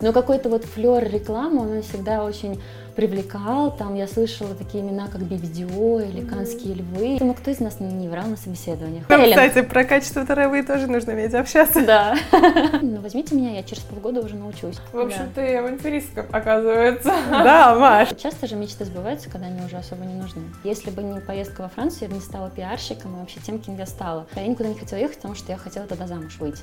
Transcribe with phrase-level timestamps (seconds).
[0.00, 2.60] Но какой-то вот флер рекламы, он всегда очень
[2.96, 3.70] привлекал.
[3.76, 7.18] Там я слышала такие имена, как BBDO или Канские львы.
[7.20, 9.04] Ну, кто из нас не врал на собеседованиях?
[9.08, 11.84] Ну, кстати, про качество травы тоже нужно уметь общаться.
[11.86, 12.16] Да.
[12.80, 14.76] Ну, возьмите меня, я через полгода уже научусь.
[14.92, 15.42] В общем, да.
[15.42, 17.12] ты авантюристка, оказывается.
[17.30, 18.08] Да, Маш.
[18.16, 20.42] Часто же мечты сбываются, когда они уже особо не нужны.
[20.64, 23.76] Если бы не поездка во Францию, я бы не стала пиарщиком и вообще тем, кем
[23.76, 24.26] я стала.
[24.34, 26.62] Я никуда не хотела ехать, потому что я хотела тогда замуж выйти.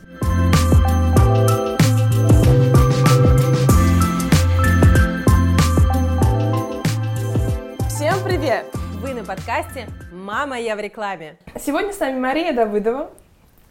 [9.35, 11.37] Подкасте «Мама, я в рекламе».
[11.59, 13.09] Сегодня с нами Мария Давыдова,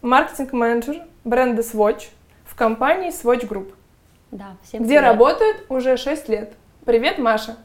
[0.01, 2.09] маркетинг-менеджер бренда Swatch
[2.45, 3.73] в компании Swatch Group.
[4.31, 6.53] Да, всем Где работает уже 6 лет.
[6.85, 7.55] Привет, Маша!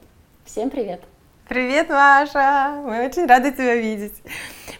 [0.44, 1.00] Всем привет!
[1.48, 2.80] Привет, Маша!
[2.84, 4.22] Мы очень рады тебя видеть.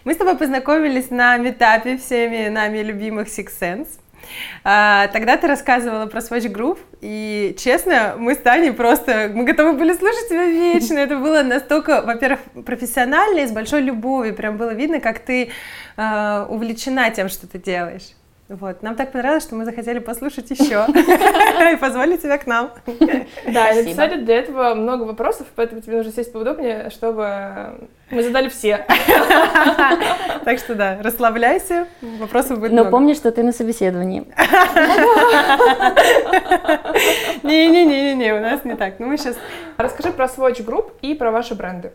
[0.05, 3.89] Мы с тобой познакомились на метапе всеми нами любимых Six Sense.
[4.63, 9.73] А, тогда ты рассказывала про Swatch Group, и, честно, мы с Таней просто, мы готовы
[9.73, 10.97] были слушать тебя вечно.
[10.97, 14.35] Это было настолько, во-первых, профессионально и с большой любовью.
[14.35, 15.51] Прям было видно, как ты
[15.97, 18.15] э, увлечена тем, что ты делаешь.
[18.49, 18.81] Вот.
[18.81, 20.87] Нам так понравилось, что мы захотели послушать еще
[21.71, 22.71] и позвали тебя к нам.
[23.45, 28.49] Да, и написали для этого много вопросов, поэтому тебе нужно сесть поудобнее, чтобы мы задали
[28.49, 28.87] все.
[30.45, 34.25] Так что да, расслабляйся, вопросов будет Но помни, что ты на собеседовании.
[37.43, 38.95] Не-не-не, у нас не так.
[38.97, 39.37] Ну мы сейчас...
[39.77, 41.91] Расскажи про Swatch Group и про ваши бренды.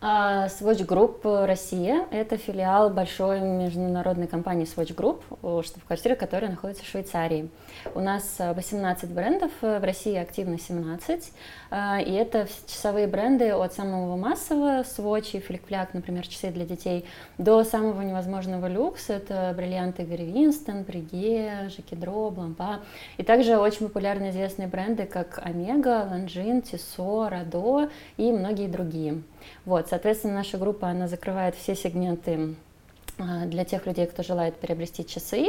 [0.00, 6.86] А, Swatch Group Россия– это филиал большой международной компании Swatch Group, штаб-квартира которая находится в
[6.86, 7.50] Швейцарии.
[7.96, 11.32] У нас 18 брендов, в России активно 17, а,
[11.70, 17.04] и это часовые бренды от самого массового Swatch и Флик-Фляк, например, часы для детей,
[17.36, 22.80] до самого невозможного люкс– это бриллианты Гарри Винстон, Бриге, Жакедро, Блампа,
[23.18, 29.22] и также очень популярны известные бренды, как Омега, Ланжин, Тисо, Радо и многие другие.
[29.64, 32.54] Вот, соответственно, наша группа, она закрывает все сегменты
[33.18, 35.48] а, для тех людей, кто желает приобрести часы.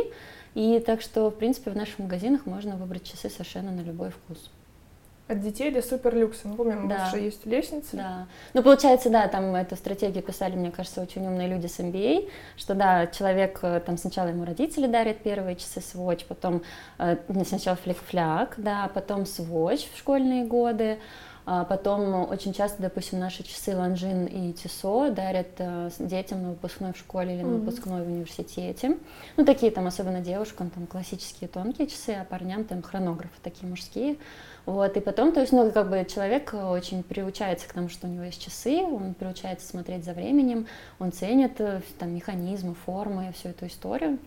[0.55, 4.51] И так что, в принципе, в наших магазинах можно выбрать часы совершенно на любой вкус.
[5.29, 6.47] От детей до суперлюкса.
[6.47, 6.95] Мы помним, да.
[6.95, 7.95] у вас же есть лестница.
[7.95, 8.27] Да.
[8.55, 12.73] Ну, получается, да, там эту стратегию писали, мне кажется, очень умные люди с MBA, что,
[12.73, 16.63] да, человек, э, там сначала ему родители дарят первые часы Swatch, потом
[16.97, 20.97] э, сначала флик-фляк, да, потом Swatch в школьные годы,
[21.51, 26.93] а потом очень часто, допустим, наши часы Ланжин и Тисо дарят э, детям на выпускной
[26.93, 28.97] в школе или на выпускной в университете.
[29.35, 34.17] Ну, такие там, особенно девушкам, там классические тонкие часы, а парням там хронографы такие мужские.
[34.65, 38.09] Вот, и потом, то есть, ну, как бы человек очень приучается к тому, что у
[38.09, 40.67] него есть часы, он приучается смотреть за временем,
[40.99, 44.19] он ценит э, там механизмы, формы, всю эту историю.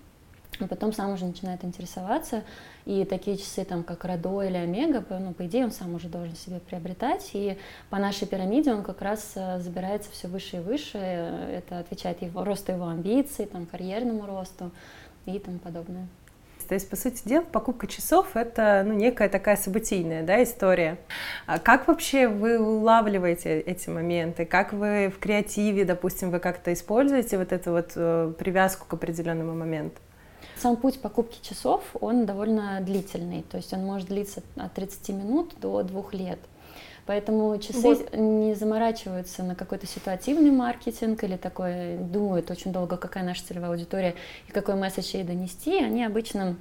[0.61, 2.45] И потом сам уже начинает интересоваться,
[2.85, 6.37] и такие часы, там, как Радо или Омега, ну, по идее, он сам уже должен
[6.37, 7.57] себе приобретать, и
[7.89, 12.45] по нашей пирамиде он как раз э, забирается все выше и выше, это отвечает его
[12.45, 14.71] росту его амбиций, там, карьерному росту
[15.25, 16.07] и тому подобное.
[16.69, 20.99] То есть, по сути дела, покупка часов— это ну, некая такая событийная да, история.
[21.47, 24.45] А как вообще вы улавливаете эти моменты?
[24.45, 29.55] Как вы в креативе, допустим, вы как-то используете вот эту вот э, привязку к определенному
[29.55, 29.99] моменту?
[30.57, 35.55] Сам путь покупки часов, он довольно длительный, то есть он может длиться от 30 минут
[35.61, 36.39] до 2 лет.
[37.07, 38.17] Поэтому часы вот.
[38.17, 44.15] не заморачиваются на какой-то ситуативный маркетинг или такой, думают очень долго, какая наша целевая аудитория
[44.49, 45.83] и какой месседж ей донести.
[45.83, 46.57] Они обычно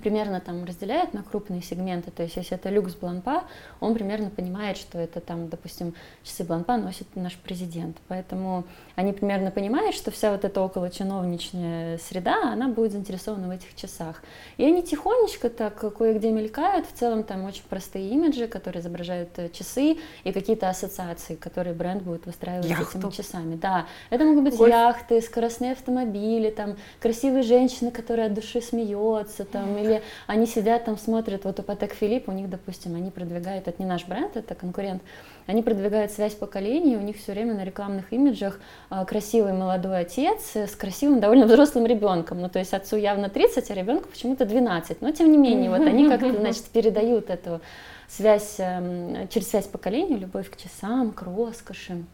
[0.00, 3.44] примерно там разделяет на крупные сегменты, то есть если это люкс Бланпа,
[3.80, 8.64] он примерно понимает, что это там, допустим, часы Бланпа носит наш президент, поэтому
[8.96, 13.74] они примерно понимают, что вся вот эта около чиновничная среда, она будет заинтересована в этих
[13.74, 14.22] часах.
[14.56, 19.48] И они тихонечко так кое-где мелькают, в целом там очень простые имиджи, которые изображают э,
[19.50, 22.98] часы и какие-то ассоциации, которые бренд будет выстраивать Яхту.
[22.98, 23.56] этими часами.
[23.56, 24.72] Да, это могут быть Гольф.
[24.72, 30.98] яхты, скоростные автомобили, там красивые женщины, которые от души смеются, там или они сидят там,
[30.98, 34.54] смотрят, вот у Патек Филипп, у них, допустим, они продвигают, это не наш бренд, это
[34.54, 35.02] конкурент,
[35.46, 38.60] они продвигают связь поколений, у них все время на рекламных имиджах
[39.06, 42.40] красивый молодой отец с красивым, довольно взрослым ребенком.
[42.40, 45.00] Ну, то есть отцу явно 30, а ребенку почему-то 12.
[45.00, 47.60] Но тем не менее, вот они как-то, значит, передают эту
[48.08, 52.04] связь, эм, через связь поколений, любовь к часам, к роскоши.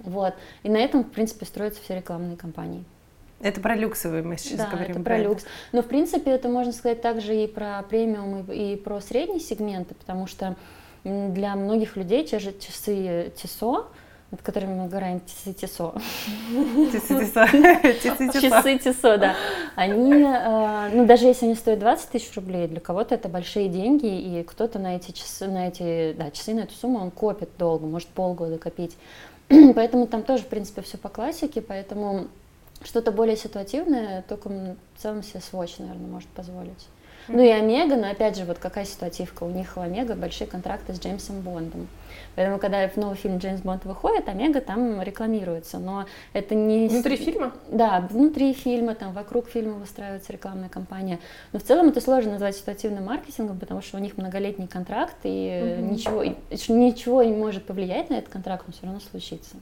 [0.00, 0.34] Вот.
[0.62, 2.84] И на этом, в принципе, строятся все рекламные кампании.
[3.40, 4.92] Это про люксовые мы сейчас да, говорим.
[4.92, 5.44] это про люкс.
[5.72, 9.94] Но, в принципе, это можно сказать также и про премиум, и, и про средние сегменты,
[9.94, 10.56] потому что
[11.02, 13.86] для многих людей те же часы ТИСО,
[14.34, 15.94] над которыми мы говорим часы ТИСО.
[16.92, 18.40] Часы ТИСО.
[18.40, 19.36] Часы ТИСО, да.
[19.76, 24.06] они, э, ну даже если они стоят 20 тысяч рублей, для кого-то это большие деньги,
[24.06, 27.86] и кто-то на эти часы, на эти, да, часы, на эту сумму он копит долго,
[27.86, 28.96] может полгода копить.
[29.48, 32.26] поэтому там тоже, в принципе, все по классике, поэтому
[32.82, 36.88] что-то более ситуативное только в целом себе Swatch, наверное, может позволить.
[37.28, 40.94] Ну и Омега, но опять же, вот какая ситуативка, у них у Омега большие контракты
[40.94, 41.88] с Джеймсом Бондом.
[42.36, 46.88] Поэтому, когда в новый фильм Джеймс Бонд выходит, Омега там рекламируется, но это не...
[46.88, 47.52] Внутри фильма?
[47.68, 51.20] Да, внутри фильма, там вокруг фильма выстраивается рекламная кампания.
[51.52, 55.76] Но в целом это сложно назвать ситуативным маркетингом, потому что у них многолетний контракт, и
[55.78, 55.92] угу.
[55.92, 59.56] ничего, ничего не может повлиять на этот контракт, он все равно случится.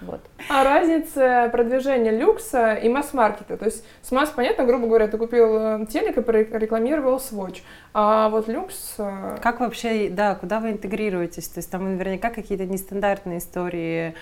[0.00, 0.20] Вот.
[0.48, 3.56] А разница продвижения люкса и масс-маркета?
[3.56, 7.62] То есть с масс, понятно, грубо говоря, ты купил э, телек и рекламировал Swatch,
[7.94, 8.96] а вот люкс...
[8.98, 11.48] Э, как вообще, да, куда вы интегрируетесь?
[11.48, 14.14] То есть там наверняка какие-то нестандартные истории.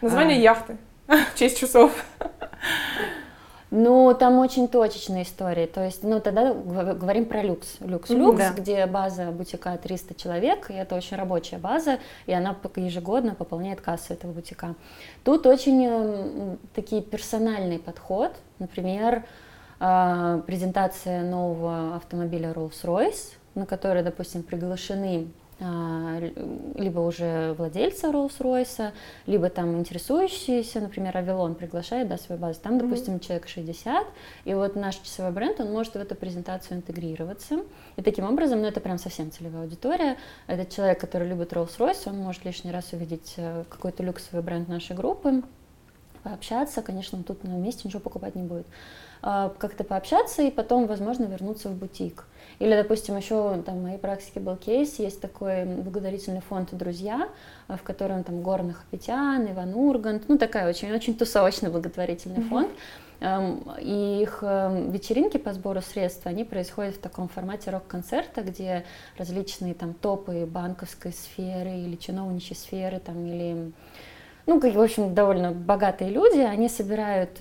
[0.00, 0.40] Название а...
[0.40, 1.92] яхты в честь часов.
[3.70, 5.66] Ну, там очень точечные истории.
[5.66, 7.76] То есть, ну, тогда говорим про люкс.
[7.80, 8.52] Люкс, люкс, да.
[8.52, 14.12] где база бутика 300 человек, и это очень рабочая база, и она ежегодно пополняет кассу
[14.12, 14.74] этого бутика.
[15.22, 18.32] Тут очень э, такие персональный подход.
[18.58, 19.24] Например,
[19.78, 28.92] э, презентация нового автомобиля Rolls-Royce, на который, допустим, приглашены а, либо уже владельца Rolls-Royce,
[29.26, 33.26] либо там интересующиеся, например, Авилон приглашает да, свою базу, там, допустим, mm-hmm.
[33.26, 34.06] человек 60,
[34.46, 37.60] и вот наш часовой бренд, он может в эту презентацию интегрироваться,
[37.96, 40.16] и таким образом, ну это прям совсем целевая аудитория,
[40.46, 44.96] этот человек, который любит Rolls-Royce, он может лишний раз увидеть э, какой-то люксовый бренд нашей
[44.96, 45.42] группы,
[46.22, 51.24] пообщаться, конечно, тут на месте ничего покупать не будет, а, как-то пообщаться и потом, возможно,
[51.24, 52.24] вернуться в бутик.
[52.60, 57.28] Или, допустим, еще там в моей практике был кейс, есть такой благодарительный фонд «Друзья»,
[57.68, 62.70] э, в котором там Горных Апетян, Иван Ургант, ну такая очень, очень тусовочный благотворительный фонд.
[63.22, 68.84] Эм, и их вечеринки по сбору средств, они происходят в таком формате рок-концерта, где
[69.18, 73.72] различные там топы банковской сферы или чиновничьей сферы, там, или,
[74.46, 77.40] ну, в общем, довольно богатые люди, они собирают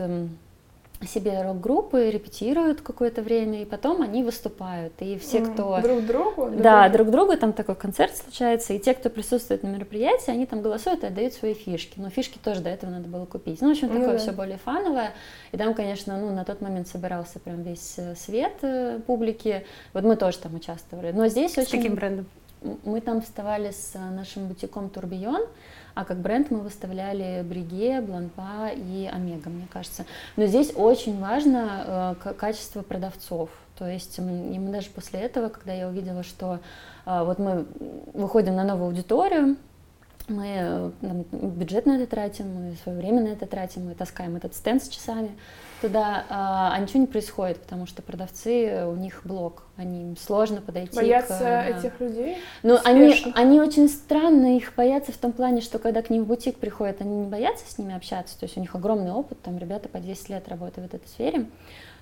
[1.08, 4.94] себе рок-группы, репетируют какое-то время, и потом они выступают.
[5.00, 5.80] И все, кто...
[5.82, 6.50] Друг другу?
[6.52, 10.62] Да, друг другу, там такой концерт случается, и те, кто присутствует на мероприятии, они там
[10.62, 11.94] голосуют и отдают свои фишки.
[11.98, 13.62] Но фишки тоже до этого надо было купить.
[13.62, 14.20] Ну, в общем, ну такое ну, да.
[14.20, 15.14] все более фановое.
[15.52, 19.66] И там, конечно, ну, на тот момент собирался прям весь э, свет э, публики.
[19.94, 21.12] Вот мы тоже там участвовали.
[21.12, 21.80] Но здесь с очень...
[21.80, 22.26] каким брендом?
[22.84, 25.46] Мы там вставали с э, нашим бутиком Турбион,
[26.00, 30.06] а как бренд мы выставляли Бриге, Бланпа и Омега, мне кажется.
[30.38, 33.50] Но здесь очень важно э, качество продавцов.
[33.78, 36.62] То есть мы даже после этого, когда я увидела, что
[37.06, 37.66] э, вот мы
[38.14, 39.58] выходим на новую аудиторию,
[40.30, 44.36] мы э, там, бюджет на это тратим, мы свое время на это тратим, мы таскаем
[44.36, 45.32] этот стенд с часами
[45.82, 50.96] туда, а, а ничего не происходит, потому что продавцы, у них блок, они сложно подойти.
[50.96, 51.68] Боятся к, да.
[51.68, 52.38] этих людей?
[52.64, 56.28] Ну, они, они очень странно их боятся в том плане, что когда к ним в
[56.28, 59.58] бутик приходят, они не боятся с ними общаться, то есть у них огромный опыт, там
[59.58, 61.46] ребята по 10 лет работают в этой сфере,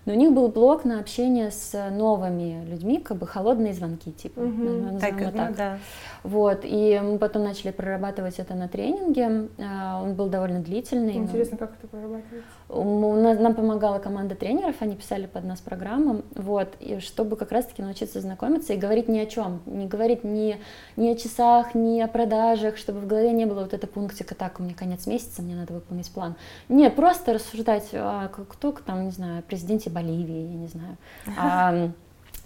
[0.07, 4.39] но у них был блок на общение с новыми людьми, как бы холодные звонки, типа,
[4.39, 4.97] угу.
[5.01, 5.49] так, вот так.
[5.49, 5.79] Ну, да.
[6.23, 11.17] Вот, и мы потом начали прорабатывать это на тренинге, а, он был довольно длительный.
[11.17, 13.41] Интересно, как это прорабатывается?
[13.41, 18.21] Нам помогала команда тренеров, они писали под нас программу, вот, и чтобы как раз-таки научиться
[18.21, 20.57] знакомиться и говорить ни о чем, не говорить ни,
[20.95, 24.61] ни о часах, ни о продажах, чтобы в голове не было вот это пунктика, так,
[24.61, 26.35] у меня конец месяца, мне надо выполнить план.
[26.69, 30.97] Не, просто рассуждать, а, кто там, не знаю, президенте Боливии, я не знаю,
[31.37, 31.89] а,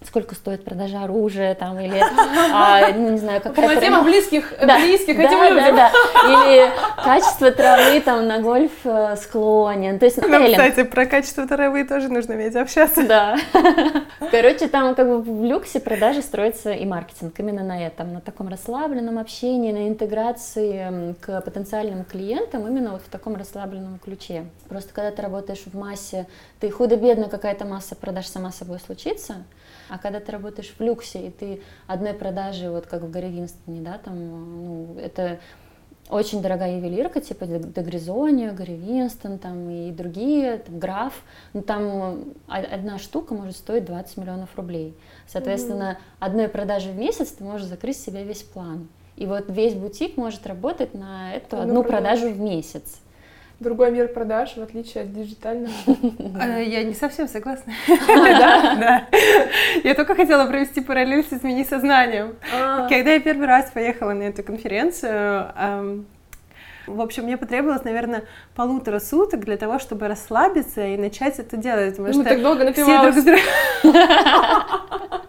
[0.06, 2.02] сколько стоит продажа оружия там или
[2.54, 5.76] а, ну не знаю какая то тема близких да, близких да, этим да, людям.
[5.76, 6.54] да, да.
[6.54, 6.72] или
[7.04, 11.84] качество травы там на гольф э, склоне то есть ну, Нам, кстати про качество травы
[11.84, 13.04] тоже нужно уметь общаться.
[13.04, 13.38] Да.
[14.32, 17.40] Короче там как бы в люксе продажи строится и маркетинг.
[17.40, 23.10] Именно на этом на таком расслабленном общении на интеграции к потенциальным клиентам именно вот в
[23.10, 24.46] таком расслабленном ключе.
[24.70, 26.28] Просто когда ты работаешь в массе
[26.60, 29.36] ты худо-бедно какая-то масса продаж сама собой случится
[29.92, 33.82] а когда ты работаешь в люксе, и ты одной продажи, вот как в Гарри Винстоне,
[33.82, 35.40] да, там, ну, это
[36.10, 41.14] очень дорогая ювелирка, типа Дегризония, Гарри Винстон там, и другие, там, Граф,
[41.52, 44.96] ну, там одна штука может стоить 20 миллионов рублей.
[45.28, 46.16] Соответственно, mm-hmm.
[46.20, 48.88] одной продажи в месяц ты можешь закрыть себе весь план.
[49.18, 53.02] И вот весь бутик может работать на эту одну, одну продажу в месяц
[53.62, 55.74] другой мир продаж, в отличие от диджитального.
[56.40, 57.74] А, я не совсем согласна.
[58.12, 59.08] Да.
[59.84, 62.36] Я только хотела провести параллель с «Измени сознанием».
[62.54, 62.88] А.
[62.90, 65.54] Когда я первый раз поехала на эту конференцию,
[66.88, 68.24] В общем, мне потребовалось, наверное,
[68.56, 71.96] полутора суток для того, чтобы расслабиться и начать это делать.
[71.98, 73.16] Потому ну, что так долго напивалась.
[73.16, 73.40] Все друг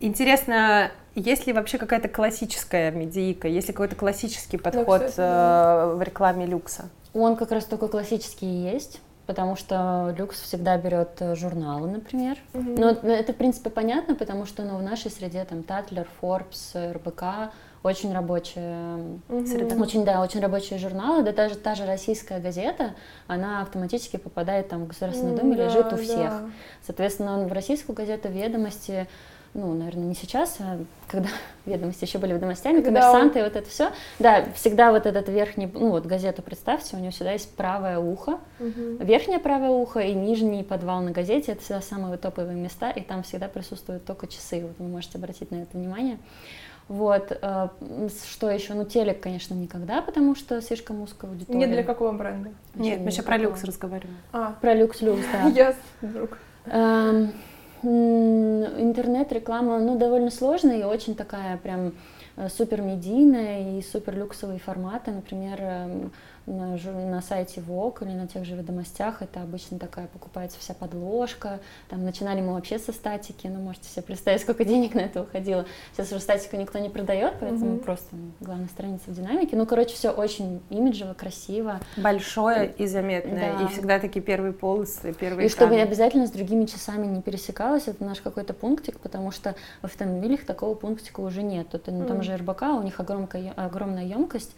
[0.00, 6.02] Интересно, есть ли вообще какая-то классическая медийка, есть ли какой-то классический подход ну, кстати, в
[6.02, 6.90] рекламе люкса?
[7.14, 12.38] Он как раз только классический и есть потому что люкс всегда берет э, журналы, например.
[12.52, 12.78] Mm-hmm.
[12.78, 17.52] Но это, в принципе, понятно, потому что ну, в нашей среде там Татлер, Forbes, РБК
[17.82, 19.46] очень рабочая mm-hmm.
[19.46, 19.76] среда.
[19.76, 21.22] Очень, да, очень рабочие журналы.
[21.22, 22.94] Да даже та же российская газета,
[23.26, 26.30] она автоматически попадает там в Государственной mm-hmm, Думе, лежит у всех.
[26.30, 26.50] Да.
[26.86, 29.08] Соответственно, в российскую газету «Ведомости»
[29.56, 31.28] ну, наверное, не сейчас, а когда
[31.64, 33.46] ведомости еще были ведомостями, когда коммерсанты, он...
[33.46, 33.90] и вот это все.
[34.18, 38.38] Да, всегда вот этот верхний, ну вот газету представьте, у него всегда есть правое ухо,
[38.60, 38.96] угу.
[39.00, 43.22] верхнее правое ухо и нижний подвал на газете, это всегда самые топовые места, и там
[43.22, 46.18] всегда присутствуют только часы, вот вы можете обратить на это внимание.
[46.88, 47.68] Вот, э,
[48.30, 48.74] что еще?
[48.74, 51.58] Ну, телек, конечно, никогда, потому что слишком узкая аудитория.
[51.58, 52.50] Не для какого бренда?
[52.76, 54.16] Нет, мы еще про люкс разговариваем.
[54.32, 54.54] А.
[54.60, 55.48] Про люкс-люкс, да.
[55.48, 56.38] Ясно, вдруг.
[57.86, 61.92] Интернет-реклама, ну, довольно сложная и очень такая прям
[62.36, 66.12] э, супер медийная и супер люксовые форматы, например, эм,
[66.46, 71.60] на, на сайте Vogue или на тех же ведомостях это обычно такая покупается вся подложка.
[71.88, 75.66] Там начинали мы вообще со статики, ну можете себе представить, сколько денег на это уходило.
[75.92, 77.84] Сейчас уже статику никто не продает, поэтому mm-hmm.
[77.84, 79.56] просто ну, главная страница в динамике.
[79.56, 81.80] Ну, короче, все очень имиджево, красиво.
[81.96, 83.56] Большое и заметное.
[83.58, 83.64] Да.
[83.64, 85.72] И всегда такие первые полосы, первые И экраны.
[85.72, 90.44] чтобы обязательно с другими часами не пересекалось, это наш какой-то пунктик, потому что в автомобилях
[90.44, 91.74] такого пунктика уже нет.
[91.74, 92.22] Это, ну, там mm-hmm.
[92.22, 94.54] же РБК, у них огромная, огромная емкость,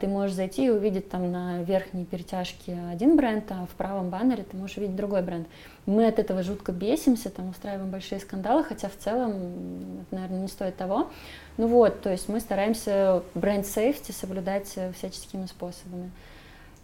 [0.00, 4.42] ты можешь зайти и увидеть там на верхней перетяжке один бренд, а в правом баннере
[4.42, 5.46] ты можешь увидеть другой бренд.
[5.84, 10.48] Мы от этого жутко бесимся, там устраиваем большие скандалы, хотя в целом это, наверное, не
[10.48, 11.10] стоит того.
[11.58, 16.10] Ну вот, то есть мы стараемся бренд сейфти соблюдать всяческими способами.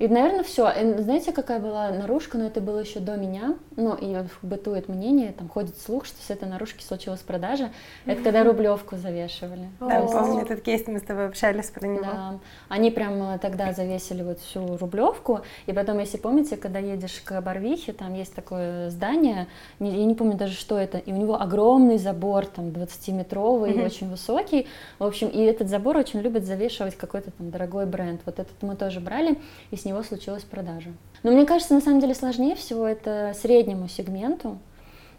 [0.02, 0.68] И, наверное, все.
[0.98, 3.54] Знаете, какая была наружка, но это было еще до меня.
[3.76, 7.70] Ну, и бытует мнение, там ходит слух, что с этой наружки случилась продажа.
[8.04, 9.68] Это когда рублевку завешивали.
[9.78, 10.12] Да, есть...
[10.12, 12.02] помню этот кейс, мы с тобой общались про него.
[12.02, 12.40] Да.
[12.68, 15.42] Они прям тогда завесили вот всю рублевку.
[15.66, 19.46] И потом, если помните, когда едешь к Барвихе, там есть такое здание,
[19.78, 23.86] я не помню даже, что это, и у него огромный забор, там, 20-метровый, mm-hmm.
[23.86, 24.66] очень высокий.
[24.98, 28.20] В общем, и этот забор очень любят завешивать какой-то там дорогой бренд.
[28.26, 29.38] Вот этот мы тоже брали,
[29.70, 30.92] и с ним него случилась продажа.
[31.22, 34.58] Но мне кажется, на самом деле сложнее всего это среднему сегменту.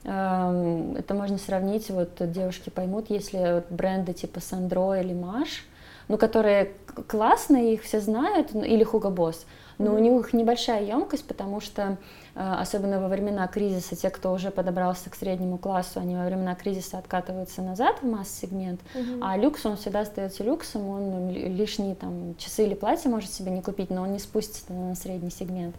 [0.03, 5.65] Эм, это можно сравнить, вот девушки поймут, если бренды типа Сандро или Маш,
[6.09, 6.71] ну, которые
[7.07, 9.45] классные, их все знают, или Hugo Boss,
[9.77, 9.95] но mm-hmm.
[9.95, 11.97] у них небольшая емкость, потому что
[12.35, 16.55] Э, особенно во времена кризиса, те, кто уже подобрался к среднему классу, они во времена
[16.55, 19.19] кризиса откатываются назад в масс-сегмент, угу.
[19.21, 23.61] а люкс, он всегда остается люксом, он лишние там часы или платья может себе не
[23.61, 25.75] купить, но он не спустится на средний сегмент.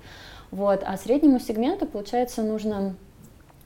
[0.53, 0.83] Вот.
[0.87, 2.95] А среднему сегменту, получается, нужно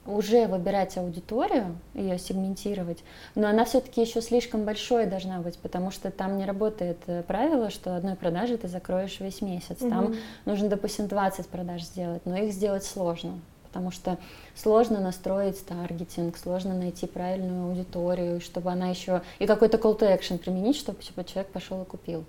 [0.09, 3.03] уже выбирать аудиторию, ее сегментировать,
[3.35, 7.69] но она все-таки еще слишком большой должна быть, потому что там не работает э, правило,
[7.69, 9.81] что одной продажи ты закроешь весь месяц.
[9.81, 9.89] Угу.
[9.89, 14.17] Там нужно, допустим, 20 продаж сделать, но их сделать сложно, потому что
[14.55, 20.37] сложно настроить таргетинг, сложно найти правильную аудиторию, чтобы она еще и какой-то call to action
[20.37, 22.25] применить, чтобы типа, человек пошел и купил.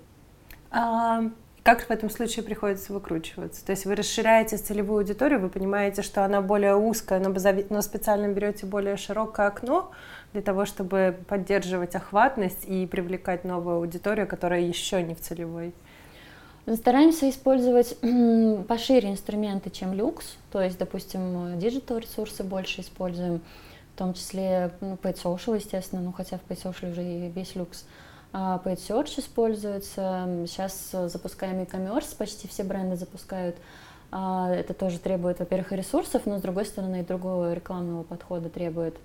[0.71, 1.23] А,
[1.63, 3.63] как в этом случае приходится выкручиваться?
[3.63, 7.33] То есть вы расширяете целевую аудиторию, вы понимаете, что она более узкая, но,
[7.69, 9.91] но специально берете более широкое окно
[10.33, 15.73] для того, чтобы поддерживать охватность и привлекать новую аудиторию, которая еще не в целевой.
[16.75, 17.95] Стараемся использовать
[18.67, 23.41] пошире инструменты, чем люкс, то есть, допустим, digital ресурсы больше используем,
[23.93, 27.55] в том числе ну, paid social, естественно, ну хотя в paid social уже и весь
[27.55, 27.85] люкс.
[27.85, 30.45] А, Paid Search используется.
[30.47, 33.55] Сейчас запускаем e-commerce, почти все бренды запускают.
[34.11, 38.49] А, это тоже требует, во-первых, и ресурсов, но с другой стороны и другого рекламного подхода
[38.49, 38.97] требует.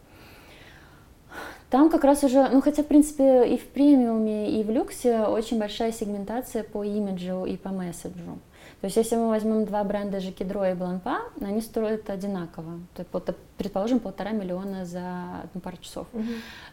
[1.70, 5.58] Там как раз уже, ну хотя в принципе и в премиуме, и в люксе очень
[5.58, 8.38] большая сегментация по имиджу и по месседжу.
[8.80, 12.80] То есть если мы возьмем два бренда Жекидро и Бланпа, они стоят одинаково.
[12.94, 16.06] То есть, предположим, полтора миллиона за одну пару часов.
[16.12, 16.24] Угу.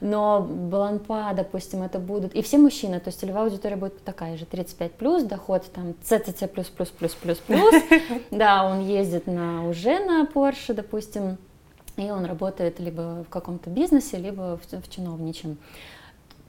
[0.01, 2.33] Но Бланпа, допустим, это будут...
[2.33, 6.47] И все мужчины, то есть целевая аудитория будет такая же, 35+, плюс, доход там ЦЦЦ+++++++.
[8.31, 11.37] Да, он ездит на уже на Porsche, допустим,
[11.95, 15.57] и он работает либо в каком-то бизнесе, либо в, в чиновничем.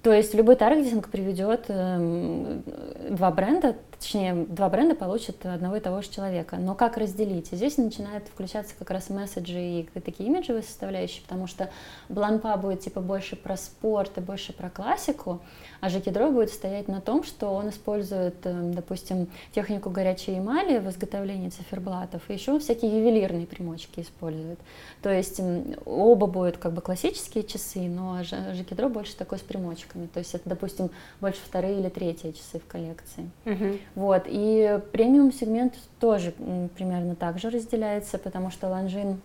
[0.05, 2.61] То есть любой таргетинг приведет э,
[3.09, 3.75] два бренда,
[4.05, 6.57] точнее, два бренда получат одного и того же человека.
[6.57, 7.53] Но как разделить?
[7.53, 11.71] И здесь начинают включаться как раз месседжи и такие имиджевые составляющие, потому что
[12.11, 15.41] Бланпа будет типа больше про спорт и больше про классику,
[15.85, 20.89] а Жекидро будет стоять на том, что он использует, эм, допустим, технику горячей эмали в
[20.89, 24.59] изготовлении циферблатов, и еще всякие ювелирные примочки использует.
[25.03, 25.43] То есть
[25.85, 30.07] оба будут как бы классические часы, но Жекидро больше такой с примочками.
[30.07, 30.89] То есть это, допустим,
[31.21, 33.31] больше вторые или третьи часы в коллекции.
[33.45, 33.79] Uh-huh.
[33.95, 34.23] Вот.
[34.27, 36.33] И премиум сегмент тоже
[36.77, 39.21] примерно так же разделяется, потому что Ланжин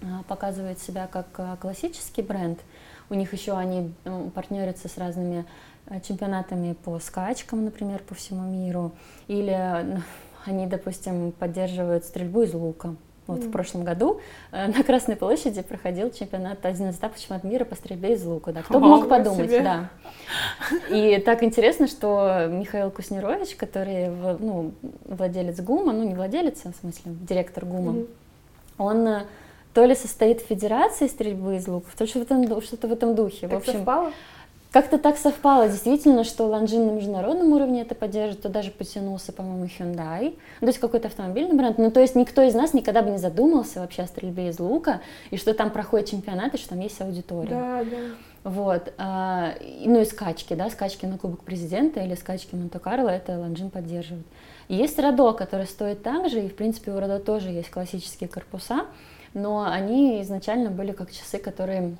[0.00, 2.60] а, показывает себя как а, классический бренд.
[3.10, 3.92] У них еще они
[4.34, 5.44] партнерятся с разными
[6.06, 8.92] чемпионатами по скачкам, например, по всему миру.
[9.28, 10.00] Или
[10.44, 12.94] они, допустим, поддерживают стрельбу из лука.
[13.28, 13.48] Вот mm.
[13.48, 14.20] в прошлом году
[14.50, 18.52] э, на Красной площади проходил чемпионат, один из этапов чемпионата мира по стрельбе из лука.
[18.52, 18.62] Да.
[18.62, 19.62] Кто бы мог подумать, себе.
[19.62, 19.90] да.
[20.90, 24.72] И так интересно, что Михаил Куснерович, который ну,
[25.04, 28.08] владелец ГУМа, ну не владелец, а в смысле директор ГУМа, mm.
[28.78, 29.22] он э,
[29.72, 33.42] то ли состоит в Федерации стрельбы из лука, то что-то что в этом духе.
[33.42, 34.12] Так в общем, совпало?
[34.72, 39.66] Как-то так совпало, действительно, что Ланжин на международном уровне это поддерживает, то даже потянулся, по-моему,
[39.66, 43.10] Hyundai, ну, то есть какой-то автомобильный бренд, ну, то есть никто из нас никогда бы
[43.10, 46.80] не задумался вообще о стрельбе из лука, и что там проходит чемпионат, и что там
[46.80, 47.50] есть аудитория.
[47.50, 47.96] Да, да.
[48.44, 53.68] Вот, а, ну и скачки, да, скачки на Кубок Президента или скачки Монте-Карло, это Ланжин
[53.68, 54.26] поддерживает.
[54.68, 58.28] И есть Радо, который стоит так же, и, в принципе, у Радо тоже есть классические
[58.28, 58.86] корпуса,
[59.34, 61.94] но они изначально были как часы, которые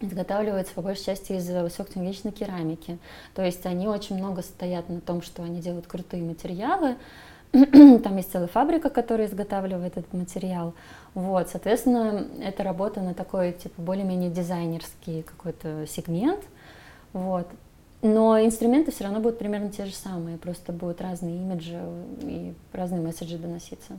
[0.00, 2.98] изготавливаются по большей части из высокотехнологичной керамики.
[3.34, 6.96] То есть они очень много стоят на том, что они делают крутые материалы.
[7.52, 10.74] Там есть целая фабрика, которая изготавливает этот материал.
[11.14, 16.44] Вот, соответственно, это работа на такой, типа, более-менее дизайнерский какой-то сегмент.
[17.12, 17.48] Вот.
[18.00, 21.80] Но инструменты все равно будут примерно те же самые, просто будут разные имиджи
[22.22, 23.98] и разные месседжи доноситься.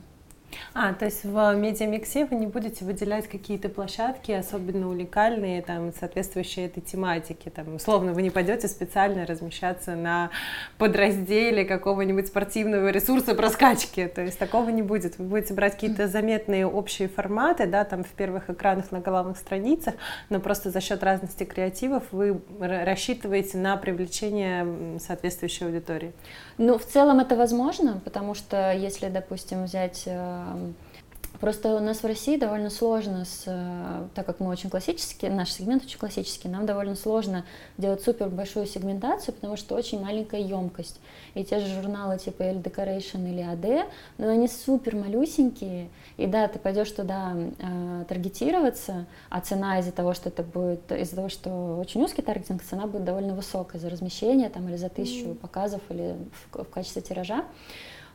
[0.74, 6.66] А, то есть в медиамиксе вы не будете выделять какие-то площадки особенно уникальные, там, соответствующие
[6.66, 10.30] этой тематике, там, условно, вы не пойдете специально размещаться на
[10.78, 15.18] подразделе какого-нибудь спортивного ресурса про скачки, то есть такого не будет.
[15.18, 19.94] Вы будете брать какие-то заметные общие форматы, да, там в первых экранах на главных страницах,
[20.28, 26.12] но просто за счет разности креативов вы рассчитываете на привлечение соответствующей аудитории.
[26.58, 30.39] Ну, в целом это возможно, потому что если, допустим, взять э,
[31.40, 35.50] Просто у нас в России довольно сложно, с, э, так как мы очень классические, наш
[35.50, 37.46] сегмент очень классический, нам довольно сложно
[37.78, 41.00] делать супер большую сегментацию, потому что очень маленькая емкость.
[41.34, 46.46] И те же журналы типа L Decoration или AD, но они супер малюсенькие, и да,
[46.46, 51.78] ты пойдешь туда э, таргетироваться, а цена из-за того, что это будет, из-за того, что
[51.80, 55.34] очень узкий таргетинг, цена будет довольно высокая за размещение там или за тысячу mm.
[55.36, 56.18] показов или
[56.52, 57.46] в, в качестве тиража.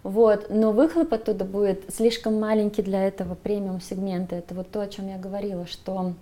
[0.06, 4.36] Вот, но выхлоп оттуда будет слишком маленький для этого премиум сегмента.
[4.36, 6.14] Это вот то, о чем я говорила, что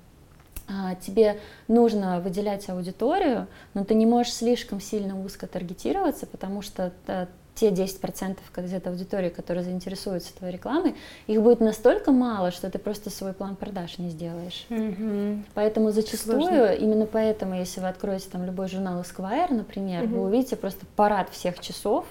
[0.69, 6.93] а, тебе нужно выделять аудиторию, но ты не можешь слишком сильно узко таргетироваться, потому что
[7.05, 10.95] та, те 10% из этой аудитории, которые заинтересуются твоей рекламой,
[11.27, 14.65] их будет настолько мало, что ты просто свой план продаж не сделаешь.
[14.69, 15.43] Mm-hmm.
[15.55, 16.71] Поэтому зачастую, Сложно.
[16.71, 20.07] именно поэтому, если вы откроете там любой журнал Esquire, например, mm-hmm.
[20.07, 22.05] вы увидите просто парад всех часов,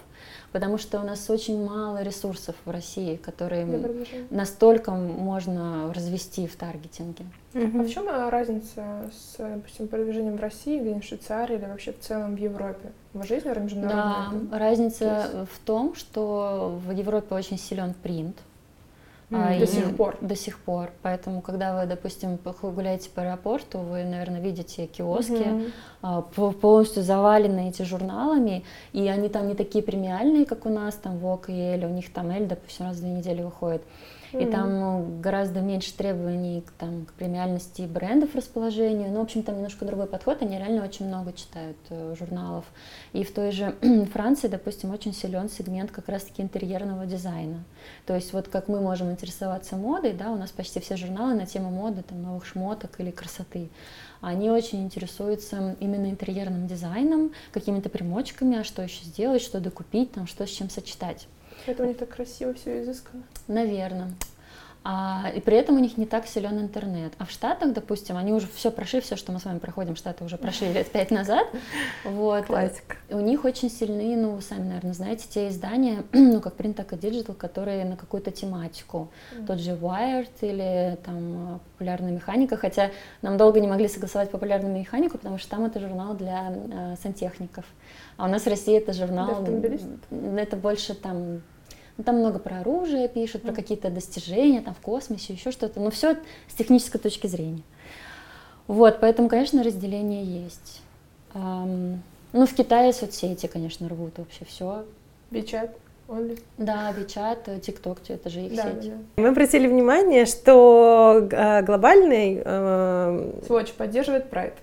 [0.53, 3.67] потому что у нас очень мало ресурсов в России, которые
[4.31, 7.25] настолько можно развести в таргетинге.
[7.55, 7.81] Угу.
[7.81, 12.01] А в чем разница с, допустим, продвижением в России, где в Швейцарии или вообще в
[12.01, 12.93] целом в Европе?
[13.13, 14.49] В жизни международной?
[14.49, 15.53] Да, разница есть...
[15.53, 18.37] в том, что в Европе очень силен принт,
[19.33, 20.19] Mm, до сих пор.
[20.21, 20.91] До сих пор.
[21.03, 26.53] Поэтому, когда вы, допустим, гуляете по аэропорту, вы, наверное, видите киоски mm-hmm.
[26.61, 31.47] полностью заваленные эти журналами, и они там не такие премиальные, как у нас, там Vogue
[31.49, 33.83] и Эль, у них там Эль, допустим, раз в две недели выходит
[34.33, 39.11] и там ну, гораздо меньше требований к, там, к премиальности брендов расположению.
[39.11, 42.65] Ну, в общем, там немножко другой подход, они реально очень много читают э, журналов.
[43.13, 43.75] И в той же
[44.13, 47.65] Франции, допустим, очень силен сегмент как раз-таки интерьерного дизайна.
[48.07, 51.47] То есть вот как мы можем интересоваться модой, да, у нас почти все журналы на
[51.47, 53.69] тему моды, там, новых шмоток или красоты
[54.23, 60.27] они очень интересуются именно интерьерным дизайном, какими-то примочками, а что еще сделать, что докупить, там,
[60.29, 61.27] что с чем сочетать.
[61.67, 63.23] Это у них так красиво все изысканно.
[63.49, 64.13] Наверное.
[64.85, 67.13] А, и при этом у них не так силен интернет.
[67.19, 70.25] А в Штатах, допустим, они уже все прошли, все, что мы с вами проходим, Штаты
[70.25, 71.47] уже прошли лет пять назад.
[72.05, 72.47] Вот.
[72.47, 72.97] Классика.
[73.11, 76.97] У них очень сильные, ну, вы сами, наверное, знаете, те издания, ну, как Print и
[76.97, 79.09] Digital, которые на какую-то тематику.
[79.33, 79.47] Mm-hmm.
[79.47, 82.91] Тот же Wired или там популярная механика, хотя
[83.23, 87.65] нам долго не могли согласовать популярную механику, потому что там это журнал для э, сантехников.
[88.17, 89.47] А у нас в России это журнал...
[90.11, 91.43] Это больше там
[92.03, 95.79] ну, там много про оружие пишут, про какие-то достижения там в космосе, еще что-то.
[95.79, 96.17] Но все
[96.49, 97.63] с технической точки зрения.
[98.67, 100.83] Вот, поэтому, конечно, разделение есть.
[101.35, 104.85] Эм, ну, в Китае соцсети, конечно, рвут вообще все.
[105.31, 105.71] Бичат?
[106.09, 106.43] Only.
[106.59, 108.91] Да, WeChat, TikTok, это же их да, сеть.
[108.91, 109.23] Да.
[109.23, 112.43] Мы обратили внимание, что э, глобальный...
[112.45, 113.41] Э...
[113.49, 114.55] Swatch поддерживает Pride.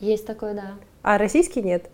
[0.00, 0.72] Есть такое, да.
[1.02, 1.88] А российский нет?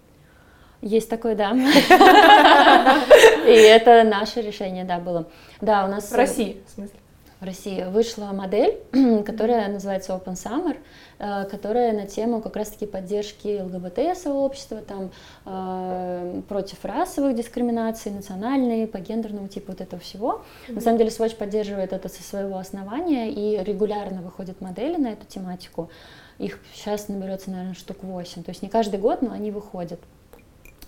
[0.82, 1.52] Есть такое, да.
[3.46, 5.26] И это наше решение, да, было.
[5.60, 6.10] Да, у нас...
[6.10, 6.98] В России, в смысле?
[7.40, 8.78] В России вышла модель,
[9.26, 10.78] которая называется Open Summer,
[11.18, 15.10] э, которая на тему как раз-таки поддержки ЛГБТ-сообщества, там,
[15.44, 20.44] э, против расовых дискриминаций, национальной, по гендерному типу вот этого всего.
[20.68, 25.26] На самом деле Swatch поддерживает это со своего основания, и регулярно выходят модели на эту
[25.26, 25.90] тематику.
[26.38, 28.44] Их сейчас наберется, наверное, штук 8.
[28.44, 30.00] То есть не каждый год, но они выходят.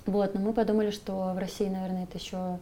[0.09, 2.59] Вот, но мы подумали, что в России, наверное, это еще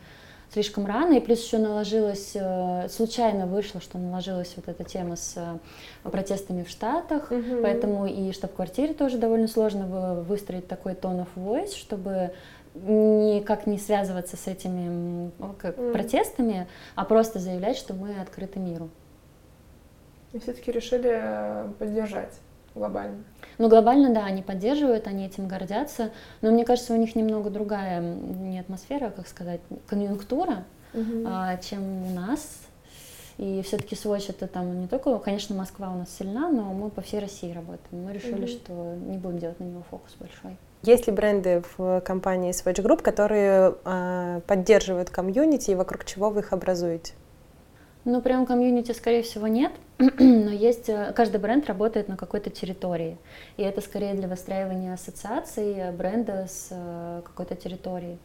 [0.52, 5.34] слишком рано, и плюс еще наложилось, э, случайно вышло, что наложилась вот эта тема с
[5.36, 7.62] э, протестами в Штатах, угу.
[7.62, 12.32] поэтому и штаб-квартире тоже довольно сложно было выстроить такой tone of voice, чтобы
[12.74, 15.92] никак не связываться с этими как, mm.
[15.92, 18.90] протестами, а просто заявлять, что мы открыты миру.
[20.32, 22.34] И все-таки решили э, поддержать
[22.76, 23.24] глобально.
[23.58, 26.10] Ну, глобально, да, они поддерживают, они этим гордятся,
[26.42, 31.24] но мне кажется, у них немного другая не атмосфера, как сказать, конъюнктура, угу.
[31.26, 32.60] а, чем у нас.
[33.38, 37.02] И все-таки Swatch это там не только, конечно, Москва у нас сильна, но мы по
[37.02, 38.04] всей России работаем.
[38.04, 38.46] Мы решили, угу.
[38.46, 40.56] что не будем делать на него фокус большой.
[40.82, 46.40] Есть ли бренды в компании Swatch Group, которые э, поддерживают комьюнити и вокруг чего вы
[46.40, 47.14] их образуете?
[48.06, 53.18] Ну, прям комьюнити, скорее всего, нет, но есть, э, каждый бренд работает на какой-то территории,
[53.56, 58.20] и это скорее для выстраивания ассоциаций бренда с э, какой-то территорией.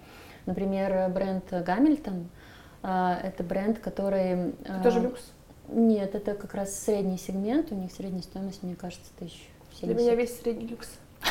[0.46, 2.30] Например, бренд Гамильтон—
[2.84, 4.54] это бренд, который...
[4.66, 5.32] Это же люкс?
[5.68, 9.50] Нет, это как раз средний сегмент, у них средняя стоимость, мне кажется, тысяч
[9.82, 10.90] Для меня весь средний люкс.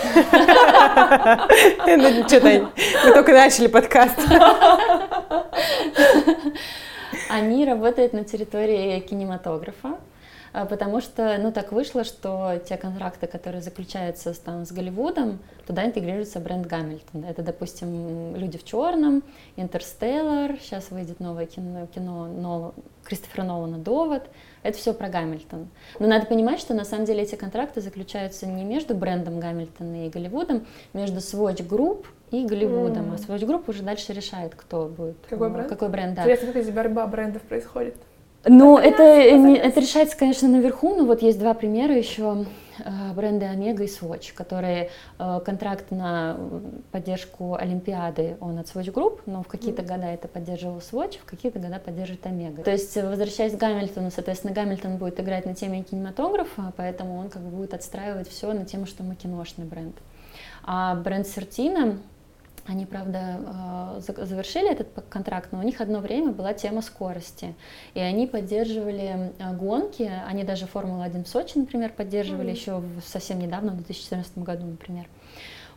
[1.87, 2.73] Ну, что-то
[3.05, 4.19] мы только начали подкаст.
[7.29, 9.99] Они работают на территории кинематографа,
[10.53, 16.41] потому что, ну, так вышло, что те контракты, которые заключаются там, с Голливудом, туда интегрируется
[16.41, 17.25] бренд Гамильтон.
[17.25, 19.23] Это, допустим, «Люди в черном»,
[19.57, 22.75] «Интерстеллар», сейчас выйдет новое кино, кино Нол...
[23.05, 24.25] Кристофера Нолана «Довод»,
[24.63, 25.69] это все про Гамильтон.
[25.99, 30.11] Но надо понимать, что на самом деле эти контракты заключаются не между брендом Гамильтона и
[30.11, 33.13] Голливудом, между Swatch Group и Голливудом.
[33.13, 33.15] Mm.
[33.15, 35.17] А Swatch Group уже дальше решает, кто будет.
[35.29, 35.69] Какой бренд?
[35.69, 36.23] Какой бренд, да.
[36.23, 37.97] Интересно, как здесь борьба брендов происходит?
[38.45, 42.47] Ну, это, это, это решается, конечно, наверху, но вот есть два примера еще
[42.79, 46.39] э, бренды Омега и Swatch, которые э, контракт на
[46.91, 51.59] поддержку Олимпиады, он от Swatch Group, но в какие-то года это поддерживал Swatch, в какие-то
[51.59, 52.63] года поддерживает Омега.
[52.63, 57.43] То есть, возвращаясь к Гамильтону, соответственно, Гамильтон будет играть на теме кинематографа, поэтому он как
[57.43, 59.97] бы будет отстраивать все на тему, что мы киношный бренд.
[60.65, 61.99] А бренд Сертина,
[62.71, 67.55] они, правда, э, завершили этот контракт, но у них одно время была тема скорости.
[67.95, 72.55] И они поддерживали э, гонки, они даже Формулу-1 в Сочи, например, поддерживали mm-hmm.
[72.55, 75.07] еще совсем недавно, в 2014 году, например.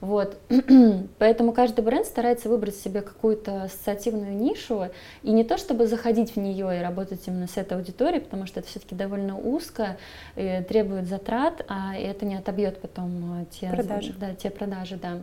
[0.01, 0.37] Вот.
[1.17, 4.89] Поэтому каждый бренд старается выбрать себе какую-то ассоциативную нишу,
[5.23, 8.59] и не то чтобы заходить в нее и работать именно с этой аудиторией, потому что
[8.59, 9.97] это все-таки довольно узко,
[10.35, 14.13] требует затрат, а это не отобьет потом э, те продажи.
[14.19, 15.21] Да, те продажи, да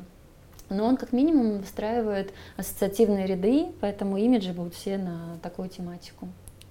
[0.71, 6.29] но он как минимум выстраивает ассоциативные ряды, поэтому имиджи будут все на такую тематику.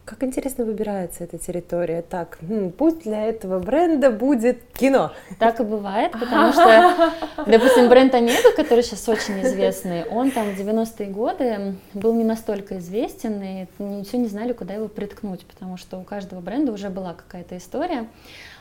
[0.10, 2.02] Как интересно выбирается эта территория.
[2.02, 5.12] Так, м, пусть для этого бренда будет кино.
[5.38, 7.14] Так и бывает, потому что,
[7.46, 12.80] допустим, бренд Омега, который сейчас очень известный, он там в 90-е годы был не настолько
[12.80, 13.68] известен, и
[14.04, 18.08] все не знали, куда его приткнуть, потому что у каждого бренда уже была какая-то история.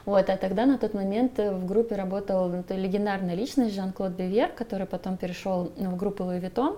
[0.04, 5.16] Вот, а тогда на тот момент в группе работал легендарная личность Жан-Клод Бевер, который потом
[5.16, 6.76] перешел в группу Louis Vuitton,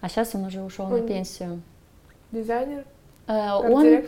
[0.00, 1.60] а сейчас он уже ушел он на пенсию.
[2.30, 2.84] Дизайнер?
[3.58, 4.04] Он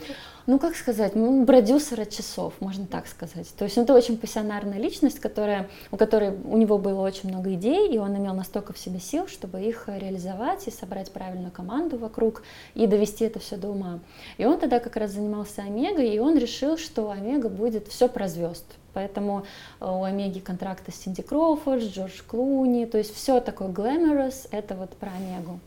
[0.46, 3.48] ну, как сказать, ну, продюсера часов, можно так сказать.
[3.56, 7.88] То есть это очень пассионарная личность, которая, у которой у него было очень много идей,
[7.88, 12.42] и он имел настолько в себе сил, чтобы их реализовать и собрать правильную команду вокруг
[12.74, 14.00] и довести это все до ума.
[14.36, 18.28] И он тогда как раз занимался Омегой, и он решил, что Омега будет все про
[18.28, 18.66] звезд.
[18.92, 19.44] Поэтому
[19.80, 24.46] э, у Омеги контракты с Синди Кроуфорд, с Джордж Клуни, то есть все такое glamorous,
[24.50, 25.58] это вот про Омегу.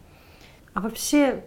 [0.73, 1.43] А вообще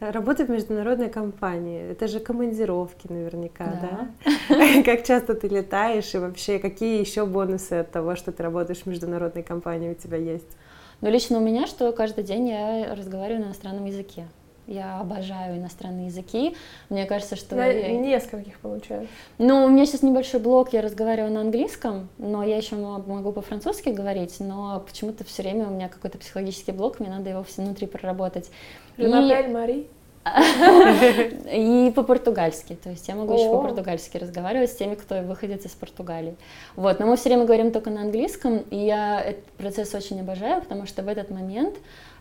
[0.00, 4.08] Работа в международной компании, это же командировки наверняка, да?
[4.48, 4.82] да?
[4.84, 8.86] Как часто ты летаешь и вообще какие еще бонусы от того, что ты работаешь в
[8.86, 10.56] международной компании у тебя есть?
[11.02, 14.26] Ну, лично у меня, что каждый день я разговариваю на иностранном языке.
[14.70, 16.56] Я обожаю иностранные языки.
[16.90, 17.56] Мне кажется, что...
[17.56, 17.90] На я...
[17.90, 19.08] нескольких получается.
[19.38, 23.88] Ну, у меня сейчас небольшой блок, я разговариваю на английском, но я еще могу по-французски
[23.88, 27.88] говорить, но почему-то все время у меня какой-то психологический блок, мне надо его все внутри
[27.88, 28.48] проработать.
[28.96, 29.06] И...
[29.48, 29.88] Мари.
[31.52, 36.36] И по-португальски, то есть я могу еще по-португальски разговаривать с теми, кто выходит из Португалии.
[36.76, 40.62] Вот, но мы все время говорим только на английском, и я этот процесс очень обожаю,
[40.62, 41.74] потому что в этот момент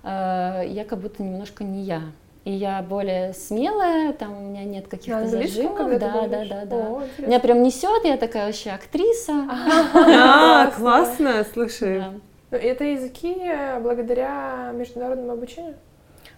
[0.03, 2.01] э, я как будто немножко не я.
[2.45, 5.99] И я более смелая, там у меня нет каких-то зажимов.
[5.99, 6.75] Да, да, да, да.
[6.75, 9.33] О, меня прям несет, я такая вообще актриса.
[9.95, 12.03] А, классно, слушай.
[12.51, 15.75] Это языки э, благодаря международному обучению?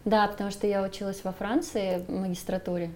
[0.03, 2.91] Да, потому что я училась во Франции в магистратуре.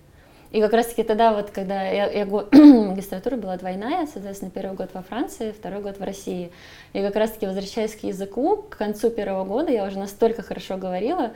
[0.52, 4.90] И как раз-таки тогда, вот, когда я, я год, магистратура была двойная, соответственно, первый год
[4.94, 6.52] во Франции, второй год в России.
[6.94, 11.34] И как раз-таки, возвращаясь к языку, к концу первого года я уже настолько хорошо говорила,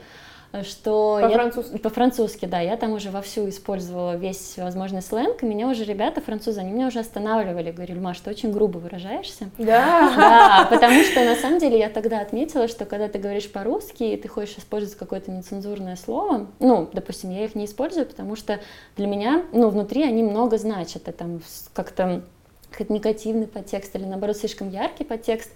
[0.64, 1.78] что по-французски.
[1.78, 6.60] по-французски, да, я там уже вовсю использовала весь возможный сленг, и меня уже ребята французы,
[6.60, 9.50] они меня уже останавливали, говорили, Маш, ты очень грубо выражаешься.
[9.58, 10.10] Да.
[10.30, 14.16] Да, потому что на самом деле я тогда отметила, что когда ты говоришь по-русски, и
[14.16, 18.60] ты хочешь использовать какое-то нецензурное слово, ну, допустим, я их не использую, потому что
[18.96, 21.40] для меня, ну, внутри они много значат, это там
[21.72, 22.22] как-то
[22.70, 25.50] какой-то негативный подтекст или наоборот слишком яркий подтекст,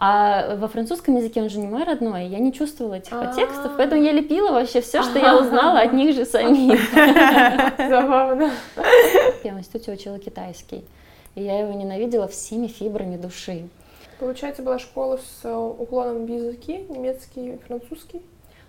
[0.00, 4.02] а во французском языке он же не мой родной, я не чувствовала этих подтекстов, поэтому
[4.02, 6.80] я лепила вообще все, что я узнала от них же самих.
[7.78, 8.50] Забавно.
[9.42, 10.84] Я в институте учила китайский,
[11.34, 13.68] и я его ненавидела всеми фибрами души.
[14.20, 18.20] Получается, была школа с э, уклоном в языки, немецкий, французский?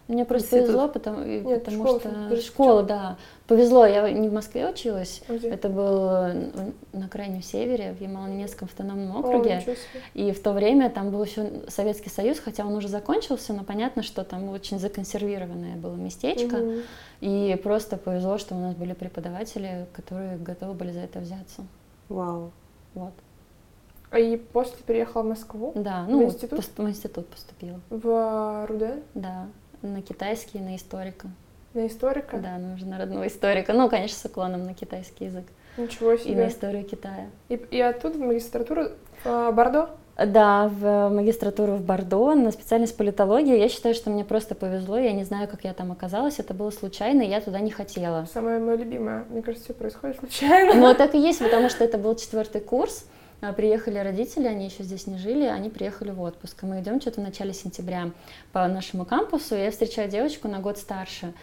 [0.09, 0.65] Мне просто Институт.
[0.65, 3.17] повезло, потому, Нет, потому школа, что школа, да.
[3.45, 5.49] Повезло, я не в Москве училась, Где?
[5.49, 5.99] это был
[6.93, 9.63] на крайнем севере, в Ямало-Ненецком автономном округе.
[9.67, 9.75] О,
[10.15, 14.01] и в то время там был еще Советский Союз, хотя он уже закончился, но понятно,
[14.01, 16.55] что там очень законсервированное было местечко.
[16.55, 16.73] Угу.
[17.21, 21.67] И просто повезло, что у нас были преподаватели, которые готовы были за это взяться.
[22.09, 22.51] Вау.
[22.95, 23.13] Вот.
[24.17, 25.71] И после переехала в Москву?
[25.75, 26.65] Да, ну, в институт?
[26.65, 27.79] в институт поступила.
[27.91, 29.03] В РУД?
[29.13, 29.45] Да.
[29.81, 31.27] На китайский, на историка.
[31.73, 32.37] На историка?
[32.37, 33.73] Да, на международного историка.
[33.73, 35.45] Ну, конечно, с уклоном на китайский язык.
[35.77, 36.31] Ничего себе.
[36.31, 37.27] И на историю Китая.
[37.47, 38.89] И, и оттуда в магистратуру
[39.23, 39.89] в Бордо?
[40.17, 43.57] Да, в магистратуру в Бордо на специальность политологии.
[43.57, 44.97] Я считаю, что мне просто повезло.
[44.97, 46.39] Я не знаю, как я там оказалась.
[46.39, 48.27] Это было случайно, и я туда не хотела.
[48.33, 49.23] Самое мое любимое.
[49.29, 50.73] Мне кажется, все происходит случайно.
[50.73, 53.05] Ну, так и есть, потому что это был четвертый курс.
[53.41, 56.58] А, приехали родители, они еще здесь не жили, они приехали в отпуск.
[56.63, 58.12] Мы идем что-то в начале сентября
[58.52, 61.34] по нашему кампусу, и я встречаю девочку на год старше.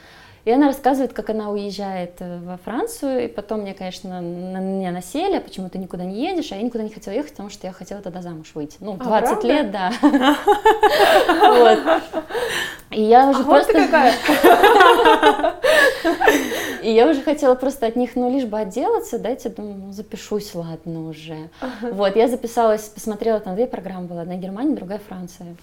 [0.44, 4.92] И она рассказывает, как она уезжает э, во Францию, и потом мне, конечно, на меня
[4.92, 7.66] насели, а почему ты никуда не едешь, а я никуда не хотела ехать, потому что
[7.66, 8.76] я хотела тогда замуж выйти.
[8.78, 9.92] Ну, 20 а, лет, да.
[12.92, 13.72] И я уже а просто...
[16.86, 20.54] И я уже хотела просто от них, ну, лишь бы отделаться, дайте, думаю, ну, запишусь,
[20.54, 21.50] ладно уже.
[21.82, 25.56] Вот, я записалась, посмотрела, там две программы было, одна Германия, другая Франция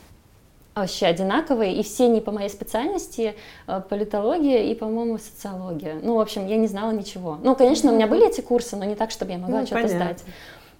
[0.76, 3.36] вообще одинаковые, и все не по моей специальности,
[3.68, 5.96] э, политология и, по-моему, социология.
[6.02, 7.38] Ну, в общем, я не знала ничего.
[7.42, 9.88] Ну, конечно, у меня были эти курсы, но не так, чтобы я могла ну, что-то
[9.88, 10.24] сдать.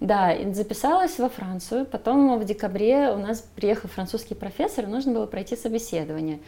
[0.00, 5.26] Да, записалась во Францию, потом в декабре у нас приехал французский профессор, и нужно было
[5.26, 6.40] пройти собеседование.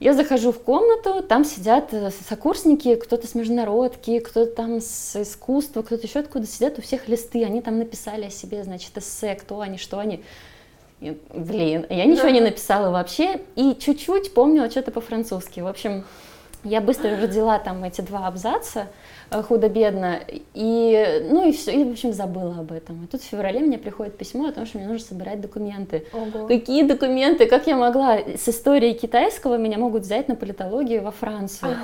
[0.00, 5.82] Я захожу в комнату, там сидят э, сокурсники, кто-то с международки, кто-то там с искусства,
[5.82, 9.60] кто-то еще откуда сидят, у всех листы, они там написали о себе, значит, эссе, кто
[9.60, 10.22] они, что они.
[11.00, 15.60] Блин, я ничего не написала вообще и чуть-чуть помнила что-то по-французски.
[15.60, 16.04] В общем,
[16.62, 18.88] я быстро родила там эти два абзаца,
[19.30, 20.20] худо-бедно.
[20.54, 23.04] И, ну и все, и, в общем, забыла об этом.
[23.04, 26.06] И тут в феврале мне приходит письмо о том, что мне нужно собирать документы.
[26.12, 26.46] Ого.
[26.46, 27.46] Какие документы?
[27.46, 28.18] Как я могла?
[28.18, 31.76] С историей китайского меня могут взять на политологию во Францию.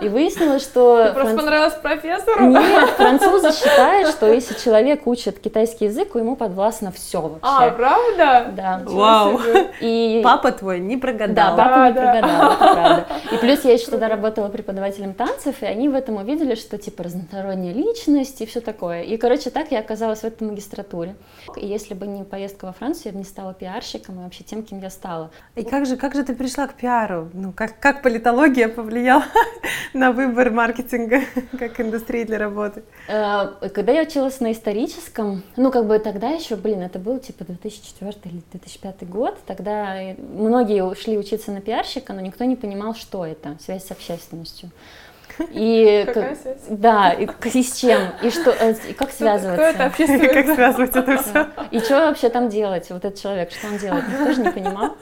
[0.00, 1.06] И выяснилось, что...
[1.08, 2.46] Ты просто понравилось профессору?
[2.46, 7.38] Нет, французы считают, что если человек учит китайский язык, ему подвластно все вообще.
[7.42, 8.52] А, правда?
[8.54, 8.82] Да.
[8.84, 9.40] Вау.
[9.80, 10.20] И...
[10.22, 11.56] Папа твой не прогадал.
[11.56, 12.00] Да, папа да, не да.
[12.00, 13.06] прогадал, это правда.
[13.32, 17.04] И плюс я еще тогда работала преподавателем танцев, и они в этом увидели, что типа
[17.04, 19.02] разносторонняя личность и все такое.
[19.02, 21.16] И, короче, так я оказалась в этой магистратуре.
[21.56, 24.62] И если бы не поездка во Францию, я бы не стала пиарщиком и вообще тем,
[24.62, 25.30] кем я стала.
[25.54, 27.30] И как же, как же ты пришла к пиару?
[27.32, 29.24] Ну, как, как политология повлияла
[29.94, 31.20] на выбор маркетинга
[31.58, 32.82] как индустрии для работы?
[33.08, 37.44] Э, когда я училась на историческом, ну, как бы тогда еще, блин, это был типа
[37.44, 43.24] 2004 или 2005 год, тогда многие ушли учиться на пиарщика, но никто не понимал, что
[43.24, 44.70] это, связь с общественностью.
[45.50, 46.58] И Какая связь?
[46.68, 49.54] Да, и, и с чем, и что, э, и как связываться.
[49.54, 50.32] Кто это общественность?
[50.32, 51.46] Как связывать это все?
[51.70, 54.96] И что вообще там делать, вот этот человек, что он делает, никто же не понимал.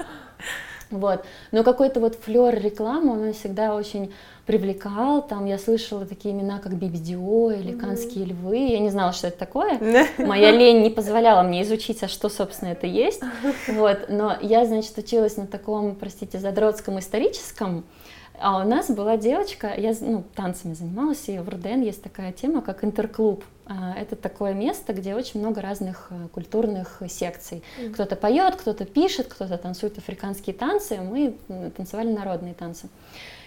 [0.90, 1.24] Вот.
[1.52, 4.12] Но какой-то вот флер рекламы, он всегда очень
[4.46, 5.22] привлекал.
[5.22, 8.56] Там я слышала такие имена, как Бибидио или Канские львы.
[8.56, 9.78] Я не знала, что это такое.
[10.18, 13.22] Моя лень не позволяла мне изучить, а что, собственно, это есть.
[13.68, 14.06] Вот.
[14.08, 17.84] Но я, значит, училась на таком, простите, задротском историческом.
[18.40, 22.62] А у нас была девочка, я ну, танцами занималась, и в РУДН есть такая тема,
[22.62, 23.44] как интерклуб.
[23.66, 27.62] А, это такое место, где очень много разных э, культурных секций.
[27.92, 31.36] Кто-то поет, кто-то пишет, кто-то танцует африканские танцы, мы
[31.76, 32.88] танцевали народные танцы.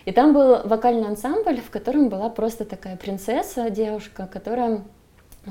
[0.06, 4.84] И там был вокальный ансамбль, в котором была просто такая принцесса, девушка, которая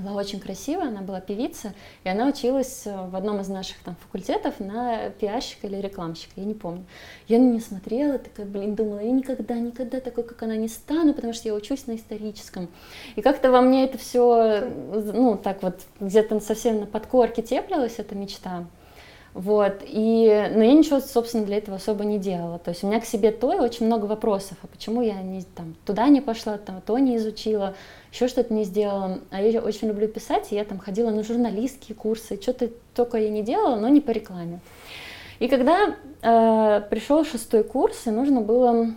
[0.00, 1.74] была очень красивая, она была певица,
[2.04, 6.44] и она училась э, в одном из наших там факультетов на пиарщика или рекламщика, я
[6.44, 6.84] не помню.
[7.28, 11.12] Я на нее смотрела, такая, блин, думала, я никогда, никогда такой, как она, не стану,
[11.12, 12.68] потому что я учусь на историческом.
[13.16, 14.64] И как-то во мне это все,
[15.12, 18.64] ну, так вот, где-то совсем на подкорке теплилась эта мечта.
[19.34, 22.58] Вот, и, но я ничего, собственно, для этого особо не делала.
[22.58, 25.74] То есть у меня к себе той очень много вопросов, а почему я не, там,
[25.86, 27.74] туда не пошла, там, то не изучила,
[28.12, 29.20] еще что-то не сделала.
[29.30, 33.30] А я очень люблю писать, и я там ходила на журналистские курсы, что-то только я
[33.30, 34.60] не делала, но не по рекламе.
[35.38, 38.94] И когда э, пришел шестой курс, и нужно было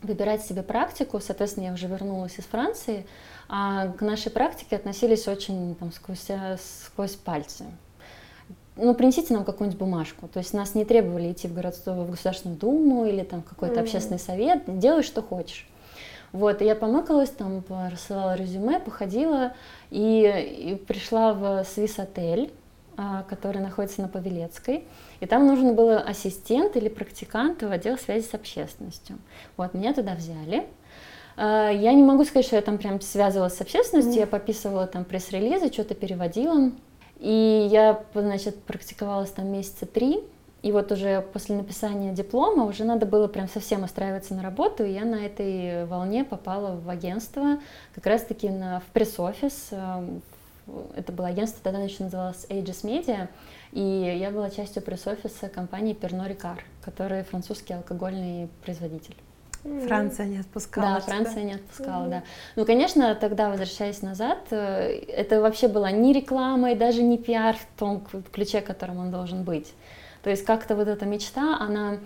[0.00, 3.04] выбирать себе практику, соответственно, я уже вернулась из Франции,
[3.48, 7.64] а к нашей практике относились очень там, сквозь, э, сквозь пальцы
[8.76, 10.28] ну, принесите нам какую-нибудь бумажку.
[10.28, 13.82] То есть нас не требовали идти в, городскую, в Государственную Думу или там какой-то mm-hmm.
[13.82, 15.66] общественный совет, делай, что хочешь.
[16.32, 19.54] Вот, и я помыкалась, там, рассылала резюме, походила
[19.90, 22.52] и, и пришла в Свис-отель,
[22.98, 24.84] а, который находится на Павелецкой,
[25.20, 29.18] и там нужен был ассистент или практикант в отдел связи с общественностью.
[29.56, 30.66] Вот, меня туда взяли,
[31.36, 34.20] а, я не могу сказать, что я там прям связывалась с общественностью, mm.
[34.20, 36.72] я пописывала там пресс-релизы, что-то переводила,
[37.18, 40.22] и я, значит, практиковалась там месяца три,
[40.62, 44.92] и вот уже после написания диплома уже надо было прям совсем устраиваться на работу, и
[44.92, 47.58] я на этой волне попала в агентство,
[47.94, 49.68] как раз-таки на, в пресс-офис.
[49.70, 50.22] Эм,
[50.96, 53.28] это было агентство, тогда еще называлось Aegis Media,
[53.72, 53.80] и
[54.18, 59.14] я была частью пресс-офиса компании Pernod Ricard, который французский алкогольный производитель.
[59.86, 60.94] Франция не отпускала.
[60.94, 62.22] Да, Франция не отпускала, да.
[62.56, 67.56] Ну, конечно, тогда, возвращаясь назад, э, это вообще была не реклама и даже не пиар
[67.56, 69.72] в том ключе, которым он должен быть.
[70.22, 71.98] То есть как-то вот эта мечта, она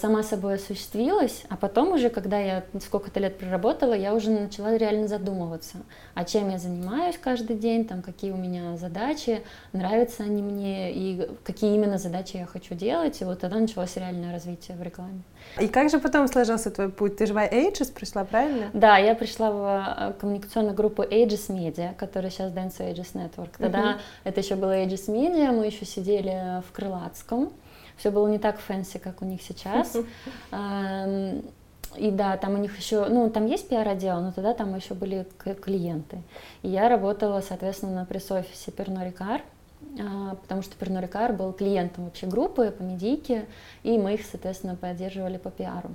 [0.00, 5.08] сама собой осуществилась, а потом уже, когда я сколько-то лет проработала, я уже начала реально
[5.08, 5.78] задумываться,
[6.14, 11.28] о чем я занимаюсь каждый день, там, какие у меня задачи, нравятся они мне, и
[11.42, 15.22] какие именно задачи я хочу делать, и вот тогда началось реальное развитие в рекламе.
[15.60, 17.16] И как же потом сложился твой путь?
[17.16, 18.70] Ты же в Aegis пришла, правильно?
[18.72, 23.50] Да, я пришла в а, коммуникационную группу Aegis Media, которая сейчас Dentsu Aegis Network.
[23.58, 24.00] Тогда uh-huh.
[24.24, 27.52] это еще было Aegis Media, мы еще сидели в Крылатском,
[27.96, 29.96] все было не так fancy, как у них сейчас.
[31.96, 35.26] И да, там у них еще, ну, там есть пиар-отдел, но тогда там еще были
[35.62, 36.18] клиенты.
[36.62, 38.70] И я работала, соответственно, на пресс-офисе
[39.98, 43.46] а, потому что Ricard был клиентом вообще группы по медийке,
[43.82, 45.90] и мы их, соответственно, поддерживали по пиару.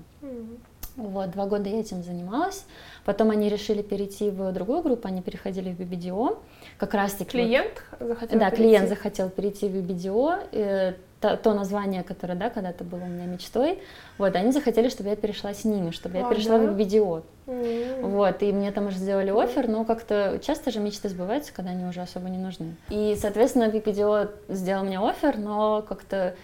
[0.97, 2.65] Вот, два года я этим занималась.
[3.05, 6.37] Потом они решили перейти в другую группу, они переходили в BBDO.
[6.77, 7.31] Как раз таки...
[7.31, 8.63] Клиент вот, захотел Да, перейти.
[8.63, 13.79] клиент захотел перейти в BBDO то, то название, которое, да, когда-то было у меня мечтой,
[14.17, 16.65] вот, они захотели, чтобы я перешла с ними, чтобы я перешла да?
[16.65, 17.21] в видео.
[17.45, 18.01] Mm.
[18.01, 21.85] Вот, и мне там уже сделали офер, но как-то часто же мечты сбываются, когда они
[21.85, 22.75] уже особо не нужны.
[22.89, 26.35] И, соответственно, видео сделал мне офер, но как-то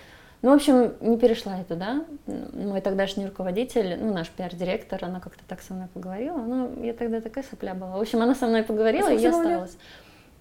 [0.43, 2.05] ну, в общем, не перешла я туда.
[2.53, 6.37] Мой тогдашний руководитель, ну, наш пиар-директор, она как-то так со мной поговорила.
[6.37, 7.97] Ну, я тогда такая сопля была.
[7.97, 9.77] В общем, она со мной поговорила, а и я осталась.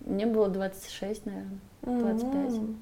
[0.00, 2.32] Мне было 26, наверное, 25.
[2.34, 2.76] Mm-hmm.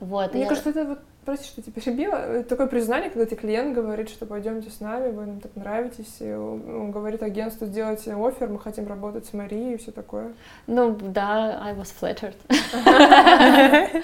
[0.00, 0.48] Вот, Мне я...
[0.48, 4.70] кажется, это вот прости, что тебя перебила, такое признание, когда тебе клиент говорит, что пойдемте
[4.70, 9.26] с нами, вы нам так нравитесь, и он говорит агентству, сделайте офер, мы хотим работать
[9.26, 10.32] с Марией и все такое.
[10.66, 12.34] Ну, да, I was flattered.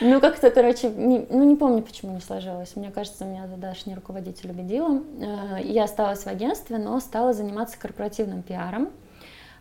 [0.00, 2.76] Ну, как-то, короче, ну, не помню, почему не сложилось.
[2.76, 3.48] Мне кажется, меня
[3.84, 5.02] не руководитель убедила.
[5.20, 8.90] Э, я осталась в агентстве, но стала заниматься корпоративным пиаром.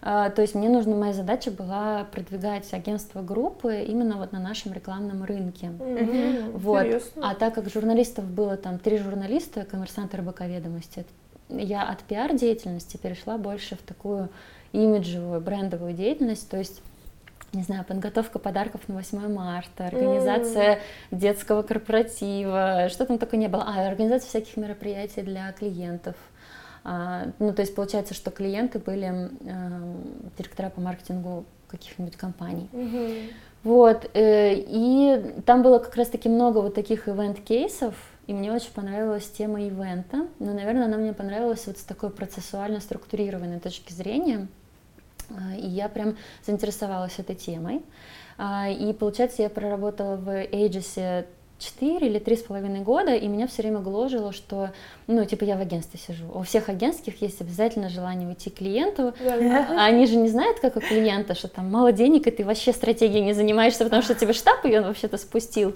[0.02, 4.74] А, то есть мне нужна, моя задача была продвигать агентство группы именно вот на нашем
[4.74, 5.68] рекламном рынке.
[5.68, 6.58] Mm-hmm.
[6.58, 7.04] Вот.
[7.22, 11.06] А так как журналистов было там три журналиста, коммерсант РБК ведомости,
[11.50, 14.30] я от пиар-деятельности перешла больше в такую
[14.74, 16.82] имиджевую, брендовую деятельность, то есть
[17.54, 20.80] не знаю, подготовка подарков на 8 марта, организация mm.
[21.12, 26.16] детского корпоратива, что там только не было, а, организация всяких мероприятий для клиентов.
[26.90, 29.96] А, ну, то есть получается, что клиенты были э,
[30.38, 32.70] директора по маркетингу каких-нибудь компаний.
[32.72, 33.32] Mm-hmm.
[33.64, 37.94] Вот, э, и там было как раз-таки много вот таких ивент-кейсов,
[38.26, 42.80] и мне очень понравилась тема ивента, но, наверное, она мне понравилась вот с такой процессуально
[42.80, 44.48] структурированной точки зрения,
[45.30, 46.16] а, и я прям
[46.46, 47.82] заинтересовалась этой темой.
[48.38, 51.26] А, и получается, я проработала в Aegis
[51.60, 54.72] 4 или три с половиной года, и меня все время гложило, что,
[55.08, 56.26] ну, типа, я в агентстве сижу.
[56.34, 60.78] У всех агентских есть обязательно желание уйти к клиенту, а они же не знают, как
[60.78, 64.34] у клиента, что там мало денег, и ты вообще стратегией не занимаешься, потому что тебе
[64.34, 65.76] штаб ее вообще-то спустил.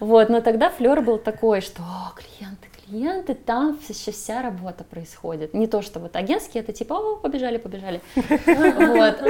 [0.00, 5.54] Вот, но тогда флер был такой, что о, клиенты, клиенты, там еще вся работа происходит.
[5.54, 8.00] Не то, что вот агентские, это типа, о, побежали, побежали.
[8.86, 9.20] Вот.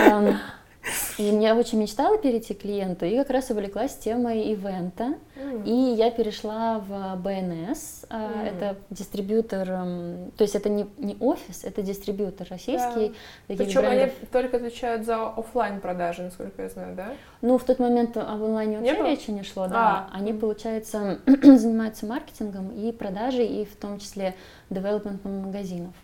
[1.18, 5.14] И я очень мечтала перейти к клиенту, и как раз увлеклась темой ивента.
[5.36, 5.64] Mm.
[5.64, 8.46] И я перешла в БНС, mm.
[8.46, 13.14] это дистрибьютор, то есть это не, не офис, это дистрибьютор российский.
[13.48, 13.54] Да.
[13.56, 13.90] Причем брендов.
[13.90, 17.12] они только отвечают за офлайн продажи, насколько я знаю, да?
[17.42, 20.08] Ну, в тот момент об онлайне вообще не речи не шло, да.
[20.10, 20.16] А.
[20.16, 24.34] Они, получается, занимаются маркетингом и продажей, и в том числе
[24.70, 25.94] девелопментом магазинов.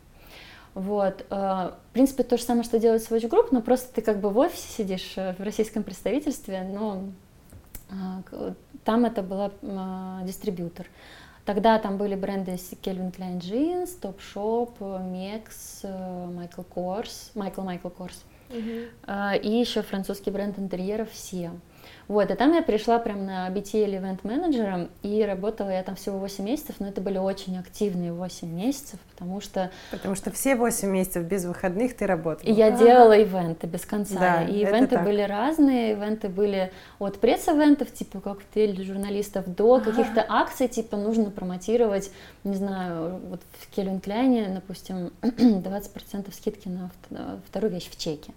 [0.74, 1.26] Вот.
[1.30, 4.30] Э, в принципе, то же самое, что делает Swatch Group, но просто ты как бы
[4.30, 7.04] в офисе сидишь э, в российском представительстве, но
[7.90, 8.54] э,
[8.84, 9.50] там это была
[10.24, 10.86] дистрибьютор.
[11.44, 18.22] Тогда там были бренды Calvin Klein Jeans, Topshop, Mex, Michael Kors, Michael Michael Kors.
[18.48, 19.40] Uh-huh.
[19.40, 21.50] И еще французский бренд интерьеров все.
[22.08, 26.18] Вот, и там я пришла прям на BTL event менеджером, и работала я там всего
[26.18, 29.70] 8 месяцев, но это были очень активные 8 месяцев, потому что...
[29.90, 32.46] Потому что все 8 месяцев без выходных ты работала.
[32.48, 37.18] И я а делала ивенты без конца, да, и ивенты были разные, ивенты были от
[37.18, 42.10] пресс-ивентов, типа коктейль для журналистов, до каких-то акций, типа нужно промотировать,
[42.44, 46.90] не знаю, вот в Кельвин Кляйне, допустим, 20% скидки на
[47.46, 48.32] вторую вещь в чеке.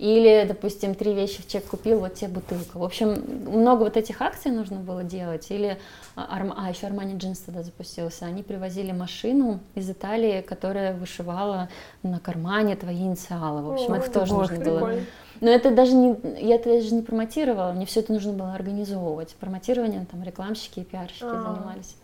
[0.00, 2.78] Или, допустим, три вещи в чек купил, вот тебе бутылка.
[2.78, 5.50] В общем, много вот этих акций нужно было делать.
[5.50, 5.76] Или,
[6.16, 6.38] а,
[6.70, 8.24] еще Armani Jeans тогда запустился.
[8.24, 11.68] Они привозили машину из Италии, которая вышивала
[12.02, 13.60] на кармане твои инициалы.
[13.60, 14.80] В общем, О, это тоже нужно прикольно.
[14.80, 15.00] было.
[15.42, 19.34] Но это даже не, я это даже не промотировала, мне все это нужно было организовывать.
[19.34, 21.42] Промотированием там рекламщики и пиарщики А-а-а.
[21.56, 21.96] занимались.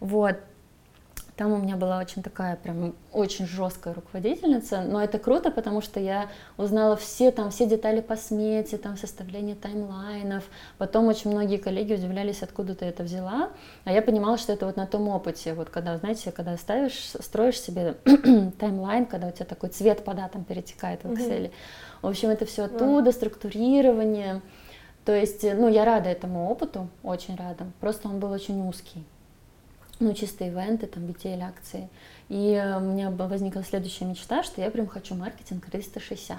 [0.00, 0.36] Вот.
[1.40, 5.98] Там у меня была очень такая прям очень жесткая руководительница, но это круто, потому что
[5.98, 6.28] я
[6.58, 10.44] узнала все там все детали по смете, там составление таймлайнов.
[10.76, 13.48] Потом очень многие коллеги удивлялись, откуда ты это взяла,
[13.84, 17.58] а я понимала, что это вот на том опыте, вот когда, знаете, когда ставишь, строишь
[17.58, 17.94] себе
[18.58, 21.44] таймлайн, когда у тебя такой цвет по датам перетекает в Excel.
[21.44, 21.52] Mm-hmm.
[22.02, 24.42] В общем, это все оттуда, структурирование.
[25.06, 27.64] То есть, ну, я рада этому опыту, очень рада.
[27.80, 29.06] Просто он был очень узкий
[30.00, 31.88] ну, чисто ивенты, там, BTL акции.
[32.28, 36.38] И э, у меня возникла следующая мечта, что я прям хочу маркетинг 360.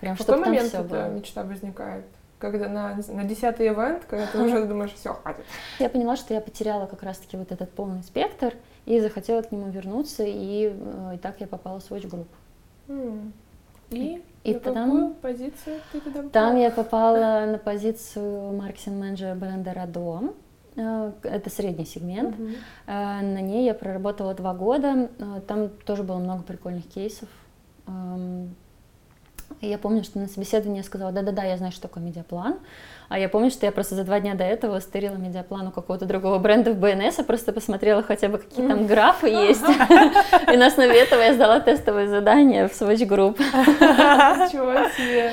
[0.00, 1.08] Прям, в какой момент эта было.
[1.08, 2.04] мечта возникает?
[2.38, 5.44] Когда на, на десятый ивент, когда ты уже думаешь, все, хватит.
[5.80, 8.54] Я поняла, что я потеряла как раз-таки вот этот полный спектр
[8.86, 12.28] и захотела к нему вернуться, и, э, и так я попала в Swatch Group.
[12.86, 13.32] Mm.
[13.90, 16.30] И, и на потом, какую позицию ты туда попала?
[16.30, 20.34] Там я попала на позицию маркетинг-менеджера бренда Радом.
[20.78, 22.36] Э, это средний сегмент.
[22.36, 22.56] Uh-huh.
[22.86, 25.08] На ней я проработала два года.
[25.18, 27.28] Э, там тоже было много прикольных кейсов.
[27.88, 28.54] Эм,
[29.60, 32.58] я помню, что на собеседовании я сказала, да-да-да, я знаю, что такое медиаплан.
[33.08, 36.04] А я помню, что я просто за два дня до этого стырила медиаплан у какого-то
[36.04, 39.64] другого бренда в БНС, а просто посмотрела хотя бы, какие там графы есть.
[39.64, 43.38] И на основе этого я сдала тестовое задание в Swatch Group.
[43.40, 45.32] Ничего себе!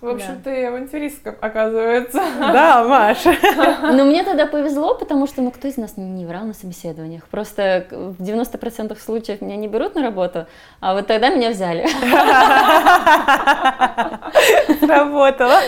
[0.00, 0.50] В общем, да.
[0.50, 2.22] ты авантюристка, оказывается.
[2.38, 3.34] Да, Маша.
[3.92, 7.26] Но мне тогда повезло, потому что, ну, кто из нас не врал на собеседованиях?
[7.28, 10.46] Просто в 90% случаев меня не берут на работу,
[10.80, 11.86] а вот тогда меня взяли.
[14.80, 15.60] Сработало.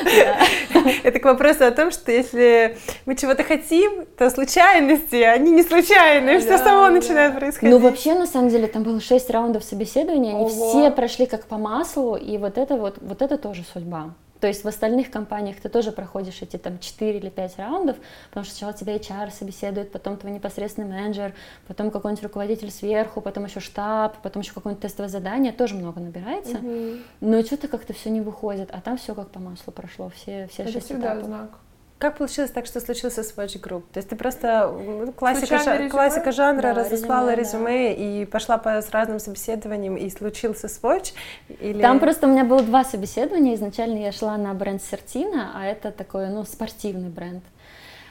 [1.02, 6.38] Это к вопросу о том, что если мы чего-то хотим, то случайности, они не случайные,
[6.38, 7.70] все само начинает происходить.
[7.70, 11.58] Ну, вообще, на самом деле, там было шесть раундов собеседования, они все прошли как по
[11.58, 14.14] маслу, и вот это вот, вот это тоже судьба.
[14.40, 17.96] То есть в остальных компаниях ты тоже проходишь эти там 4 или 5 раундов,
[18.28, 21.34] потому что сначала тебя HR собеседует, потом твой непосредственный менеджер,
[21.66, 26.58] потом какой-нибудь руководитель сверху, потом еще штаб, потом еще какое-нибудь тестовое задание, тоже много набирается,
[26.58, 26.98] угу.
[27.20, 30.62] но что-то как-то все не выходит, а там все как по маслу прошло, все, все
[30.62, 31.26] Это 6 всегда этапов.
[31.26, 31.50] знак.
[31.98, 33.82] Как получилось так, что случился Swatch Group?
[33.92, 34.72] То есть ты просто
[35.16, 38.20] классика, жа- классика жанра да, разослала резюме, резюме да.
[38.20, 41.12] и пошла по с разным собеседованиям, и случился Swatch?
[41.60, 41.82] Или...
[41.82, 43.56] Там просто у меня было два собеседования.
[43.56, 47.42] Изначально я шла на бренд Сертина, а это такой, ну, спортивный бренд.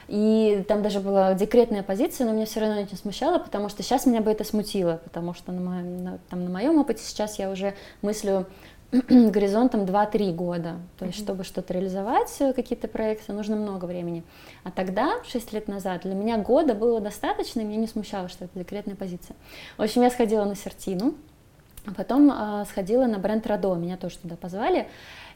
[0.08, 4.06] И там даже была декретная позиция, но меня все равно это смущало, потому что сейчас
[4.06, 7.50] меня бы это смутило, потому что на моем, на, там, на моем опыте сейчас я
[7.50, 8.46] уже мыслю
[9.08, 10.76] горизонтом 2-3 года.
[10.98, 14.24] То есть, чтобы что-то реализовать, э, какие-то проекты, нужно много времени.
[14.64, 18.46] А тогда, 6 лет назад, для меня года было достаточно, и меня не смущало, что
[18.46, 19.36] это декретная позиция.
[19.76, 21.14] В общем, я сходила на Сертину,
[21.96, 24.88] потом э, сходила на бренд Радо, меня тоже туда позвали.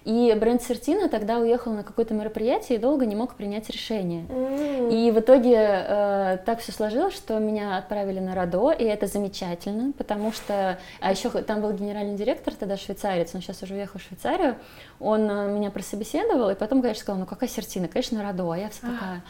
[0.05, 4.25] И бренд Сертина тогда уехал на какое-то мероприятие и долго не мог принять решение.
[4.29, 4.93] Mm.
[4.93, 9.93] И в итоге э, так все сложилось, что меня отправили на Радо, и это замечательно,
[9.93, 10.79] потому что...
[11.01, 14.57] А еще там был генеральный директор, тогда швейцарец, он сейчас уже уехал в Швейцарию,
[14.99, 17.87] он э, меня прособеседовал, и потом, конечно, сказал, ну какая Сертина?
[17.87, 18.53] Конечно, Радо.
[18.53, 19.23] А я вся такая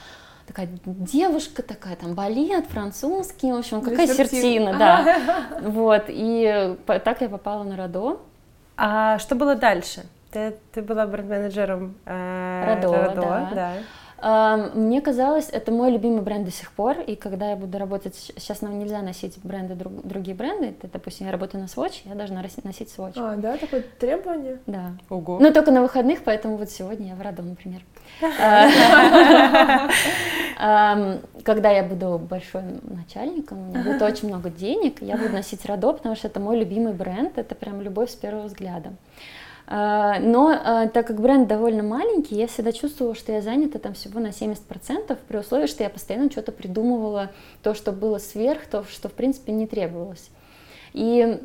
[0.46, 5.48] такая девушка такая, там, балет, французский, в общем, какая сертина, да.
[5.62, 8.20] Вот, и так я попала на Радо.
[8.76, 10.04] А что было дальше?
[10.30, 13.50] Ты, ты была бренд-менеджером э, Радо, Радо да.
[13.54, 13.72] да.
[14.22, 18.60] Мне казалось, это мой любимый бренд до сих пор, и когда я буду работать, сейчас
[18.60, 22.44] нам нельзя носить бренды, друг, другие бренды, это, допустим, я работаю на Swatch, я должна
[22.62, 23.14] носить Swatch.
[23.16, 24.60] А, да, такое требование?
[24.66, 24.92] Да.
[25.10, 25.40] Ого.
[25.40, 27.82] Но только на выходных, поэтому вот сегодня я в Радо, например.
[31.44, 35.92] Когда я буду большим начальником, у меня будет очень много денег, я буду носить Радо,
[35.92, 38.92] потому что это мой любимый бренд, это прям любовь с первого взгляда.
[39.66, 43.94] А, но а, так как бренд довольно маленький, я всегда чувствовала, что я занята там
[43.94, 47.30] всего на 70%, при условии, что я постоянно что-то придумывала,
[47.62, 50.30] то, что было сверх, то, что в принципе не требовалось.
[50.92, 51.40] И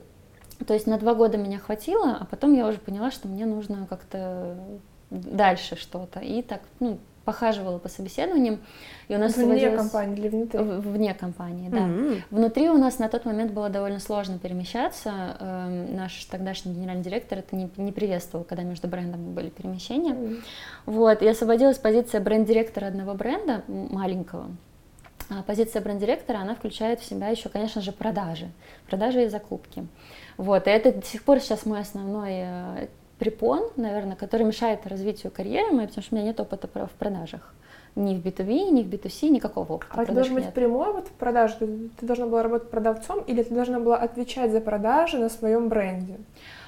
[0.65, 3.85] то есть на два года меня хватило, а потом я уже поняла, что мне нужно
[3.87, 4.57] как-то
[5.09, 6.19] дальше что-то.
[6.19, 6.97] И так, ну,
[7.27, 8.61] похаживала по собеседованиям.
[9.09, 9.75] И у нас вне выводилось...
[9.75, 10.59] компании или внутри?
[10.61, 11.79] Вне компании, да.
[11.79, 12.21] Mm-hmm.
[12.31, 15.35] Внутри у нас на тот момент было довольно сложно перемещаться.
[15.41, 20.13] Эм, наш тогдашний генеральный директор это не, не приветствовал, когда между брендами были перемещения.
[20.13, 20.41] Mm-hmm.
[20.85, 24.47] Вот, и освободилась позиция бренд-директора одного бренда, маленького.
[25.29, 28.49] А позиция бренд-директора, она включает в себя еще, конечно же, продажи.
[28.89, 29.85] Продажи и закупки.
[30.37, 32.87] Вот, и это до сих пор сейчас мой основной э,
[33.19, 37.53] препон, наверное, который мешает развитию карьеры моей, потому что у меня нет опыта в продажах.
[37.95, 39.91] Ни в B2B, ни в B2C, никакого опыта.
[39.95, 41.53] А это должен быть прямой вот продаж?
[41.53, 46.17] Ты должна была работать продавцом или ты должна была отвечать за продажи на своем бренде?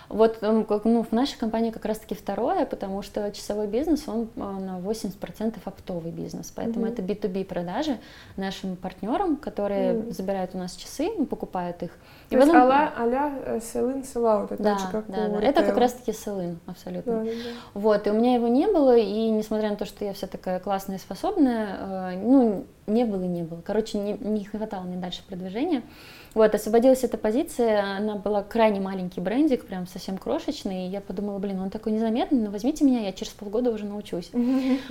[0.09, 4.79] Вот ну, в нашей компании как раз-таки второе, потому что часовой бизнес, он а, на
[4.79, 6.91] 80% оптовый бизнес, поэтому mm-hmm.
[6.91, 7.99] это B2B продажи
[8.35, 10.11] нашим партнерам, которые mm-hmm.
[10.11, 11.91] забирают у нас часы, покупают их.
[12.29, 12.63] То и есть потом...
[12.63, 15.41] а-ля, а-ля sell-in, sell-out, это да, как да, да.
[15.41, 17.19] это как раз-таки sell-in, абсолютно.
[17.19, 17.49] Да, да, да.
[17.75, 20.59] Вот, и у меня его не было, и несмотря на то, что я вся такая
[20.59, 23.61] классная и способная, э, ну, не было и не было.
[23.61, 25.83] Короче, не, не хватало мне дальше продвижения.
[26.35, 31.39] Вот, освободилась эта позиция, она была крайне маленький брендик, прям совсем крошечный, и я подумала,
[31.39, 34.31] блин, он такой незаметный, но возьмите меня, я через полгода уже научусь.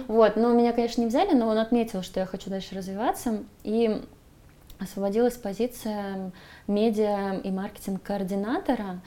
[0.08, 4.02] Вот, но меня, конечно, не взяли, но он отметил, что я хочу дальше развиваться, и
[4.80, 6.32] освободилась позиция
[6.66, 9.00] медиа и маркетинг-координатора.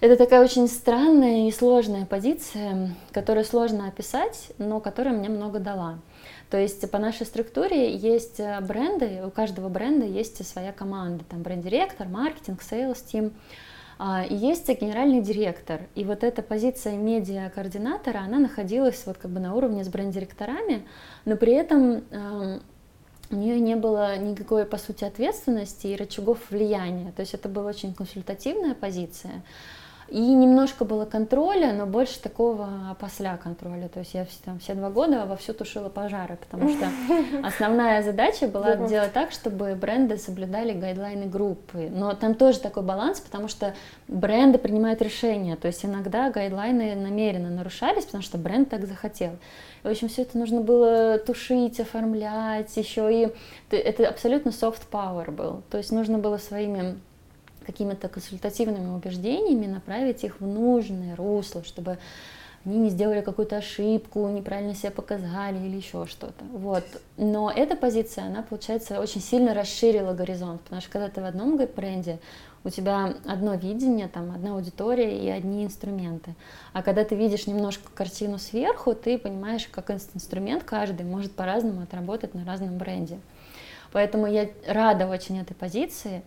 [0.00, 5.98] Это такая очень странная и сложная позиция, которую сложно описать, но которая мне много дала.
[6.50, 11.42] То есть по нашей структуре есть э, бренды, у каждого бренда есть своя команда, там
[11.42, 13.32] бренд-директор, маркетинг, sales team.
[14.28, 15.82] И есть генеральный директор.
[15.94, 20.84] И вот эта позиция медиа-координатора, она находилась вот как бы на уровне с бренд-директорами,
[21.24, 22.60] но при этом эм,
[23.30, 27.12] у нее не было никакой, по сути, ответственности и рычагов влияния.
[27.12, 29.42] То есть это была очень консультативная позиция.
[30.08, 33.88] И немножко было контроля, но больше такого после контроля.
[33.88, 36.88] То есть я там, все два года вовсю тушила пожары, потому что
[37.42, 41.88] основная задача была делать так, чтобы бренды соблюдали гайдлайны группы.
[41.90, 43.74] Но там тоже такой баланс, потому что
[44.06, 45.56] бренды принимают решения.
[45.56, 49.32] То есть иногда гайдлайны намеренно нарушались, потому что бренд так захотел.
[49.82, 53.32] В общем, все это нужно было тушить, оформлять, еще и
[53.70, 55.62] это абсолютно soft power был.
[55.70, 56.98] То есть нужно было своими
[57.64, 61.98] какими-то консультативными убеждениями направить их в нужное русло, чтобы
[62.64, 66.44] они не сделали какую-то ошибку, неправильно себя показали или еще что-то.
[66.52, 66.84] Вот.
[67.18, 71.56] Но эта позиция, она, получается, очень сильно расширила горизонт, потому что когда ты в одном
[71.56, 72.18] бренде,
[72.64, 76.34] у тебя одно видение, там, одна аудитория и одни инструменты.
[76.72, 82.32] А когда ты видишь немножко картину сверху, ты понимаешь, как инструмент каждый может по-разному отработать
[82.32, 83.20] на разном бренде.
[83.92, 86.22] Поэтому я рада очень этой позиции,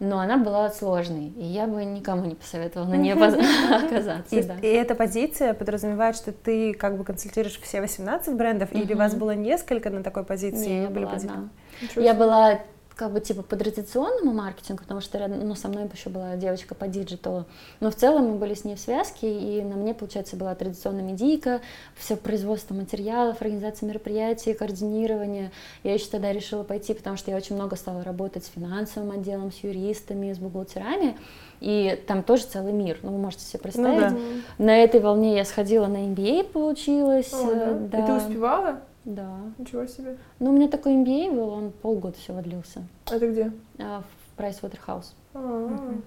[0.00, 4.36] но она была сложной, и я бы никому не посоветовала на ней оказаться.
[4.36, 4.56] И, да.
[4.60, 9.14] и эта позиция подразумевает, что ты как бы консультируешь все 18 брендов, или у вас
[9.14, 10.68] было несколько на такой позиции?
[10.68, 11.48] Не, я была одна.
[11.96, 12.60] Я была
[12.96, 16.74] как бы типа по традиционному маркетингу, потому что рядом, ну, со мной еще была девочка
[16.74, 17.44] по digital у,
[17.80, 21.02] но в целом мы были с ней в связке, и на мне, получается, была традиционная
[21.02, 21.60] медийка,
[21.96, 25.50] все производство материалов, организация мероприятий, координирование.
[25.82, 29.50] Я еще тогда решила пойти, потому что я очень много стала работать с финансовым отделом,
[29.50, 31.18] с юристами, с бухгалтерами,
[31.60, 34.12] и там тоже целый мир, ну, вы можете себе представить.
[34.12, 34.18] Ну,
[34.58, 34.64] да.
[34.64, 37.32] На этой волне я сходила на MBA, получилось.
[37.32, 37.72] О, да?
[37.72, 37.98] Да.
[37.98, 38.80] И ты успевала?
[39.04, 39.36] Да.
[39.58, 40.16] Ничего себе.
[40.38, 42.82] Ну, у меня такой MBA был, он полгода всего длился.
[43.10, 43.52] Это где?
[43.78, 45.12] А, в Pricewaterhouse.
[45.34, 46.00] А-а-а.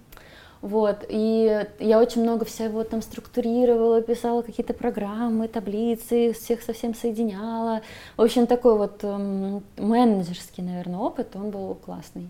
[0.62, 7.84] Вот, и я очень много всего там структурировала, писала какие-то программы, таблицы, всех совсем соединяла.
[8.16, 12.30] В общем, такой вот эм, менеджерский, наверное, опыт, он был классный.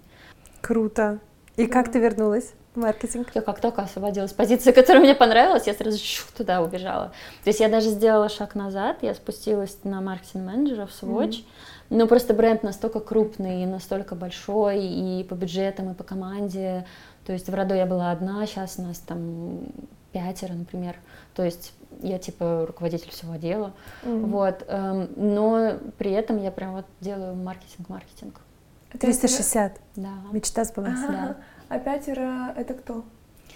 [0.61, 1.19] Круто.
[1.55, 1.73] И да.
[1.73, 2.53] как ты вернулась?
[2.77, 3.29] Маркетинг?
[3.33, 5.97] Я как только освободилась позиция, которая мне понравилась, я сразу
[6.35, 7.11] туда убежала.
[7.43, 11.45] То есть я даже сделала шаг назад, я спустилась на маркетинг-менеджера в Swatch, mm-hmm.
[11.89, 16.85] но просто бренд настолько крупный, настолько большой и по бюджетам, и по команде.
[17.25, 19.59] То есть в роду я была одна, сейчас нас там
[20.13, 20.95] пятеро, например.
[21.35, 23.73] То есть я типа руководитель всего отдела.
[24.03, 24.25] Mm-hmm.
[24.27, 24.63] Вот.
[24.67, 28.39] Эм, но при этом я прям вот делаю маркетинг-маркетинг.
[28.99, 29.73] 360.
[29.95, 30.09] Да.
[30.31, 30.99] Мечта сбылась.
[31.03, 31.11] Ага.
[31.11, 31.37] Да.
[31.69, 33.03] А пятеро это кто?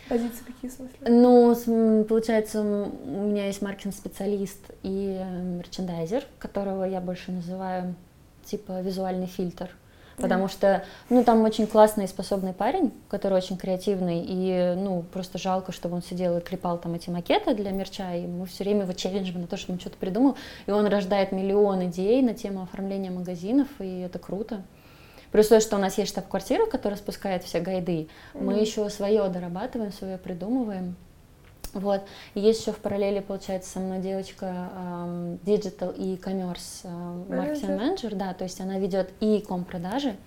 [0.10, 0.98] Позиции какие смысле?
[1.08, 7.96] Ну, получается, у меня есть маркетинг-специалист и э, мерчендайзер, которого я больше называю
[8.44, 9.70] типа визуальный фильтр.
[10.18, 15.38] Потому что, ну, там очень классный и способный парень, который очень креативный, и, ну, просто
[15.38, 18.84] жалко, чтобы он сидел и клепал там эти макеты для мерча, и мы все время
[18.84, 20.36] его челленджим на то, чтобы он что-то придумал,
[20.68, 24.62] и он рождает миллион идей на тему оформления магазинов, и это круто.
[25.32, 27.92] Плюс то, что у нас есть штаб-квартира, которая спускает все гайды,
[28.34, 28.42] mm-hmm.
[28.44, 30.96] мы еще свое дорабатываем, свое придумываем.
[31.74, 32.04] Вот.
[32.36, 34.70] Есть еще в параллели, получается, со мной девочка
[35.44, 40.18] digital um, e-commerce маркетинг менеджер, да, то есть она ведет e-com продажи,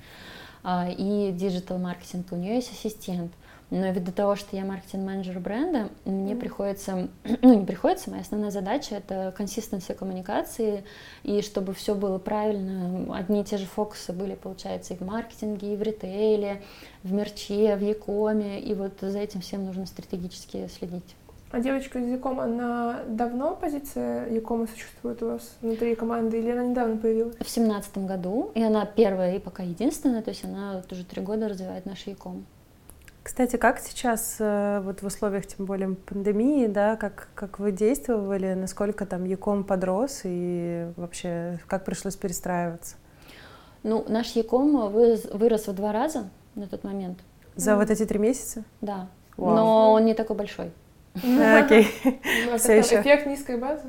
[0.62, 3.30] uh, и digital маркетинг, у нее есть ассистент.
[3.70, 6.38] Но ввиду того, что я маркетинг-менеджер бренда, мне mm.
[6.38, 7.08] приходится,
[7.42, 10.84] ну не приходится, моя основная задача это консистенция коммуникации,
[11.22, 15.74] и чтобы все было правильно, одни и те же фокусы были, получается, и в маркетинге,
[15.74, 16.62] и в ритейле,
[17.02, 21.16] в мерче, в e-com е, и вот за этим всем нужно стратегически следить.
[21.54, 26.64] А девочка из Яком, она давно позиция Якома существует у вас внутри команды, или она
[26.64, 27.36] недавно появилась?
[27.38, 31.22] В семнадцатом году, и она первая и пока единственная, то есть она вот уже три
[31.22, 32.44] года развивает наш Яком.
[33.24, 38.52] Кстати, как сейчас э, вот в условиях, тем более пандемии, да, как, как вы действовали,
[38.52, 42.96] насколько там Яком подрос и вообще как пришлось перестраиваться?
[43.82, 47.18] Ну, наш Яком вырос, вырос в два раза на тот момент.
[47.56, 47.76] За mm.
[47.78, 48.62] вот эти три месяца?
[48.82, 49.08] Да,
[49.38, 49.56] Вау.
[49.56, 50.70] но он не такой большой.
[51.14, 51.88] Окей,
[52.58, 53.00] все еще.
[53.00, 53.88] Эффект низкой базы?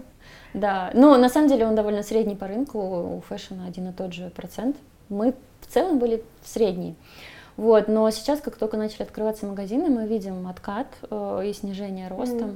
[0.53, 2.79] Да, ну, на самом деле он довольно средний по рынку,
[3.17, 4.77] у фэшена один и тот же процент.
[5.09, 6.95] Мы в целом были средние.
[7.57, 12.49] Вот, но сейчас, как только начали открываться магазины, мы видим откат э, и снижение роста.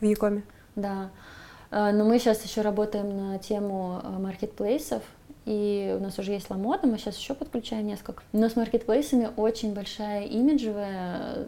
[0.00, 0.42] В Якоме?
[0.76, 1.10] Да.
[1.70, 5.02] Э, но мы сейчас еще работаем на тему э, маркетплейсов,
[5.46, 8.22] и у нас уже есть Ламода, мы сейчас еще подключаем несколько.
[8.32, 11.46] Но с маркетплейсами очень большая имиджевая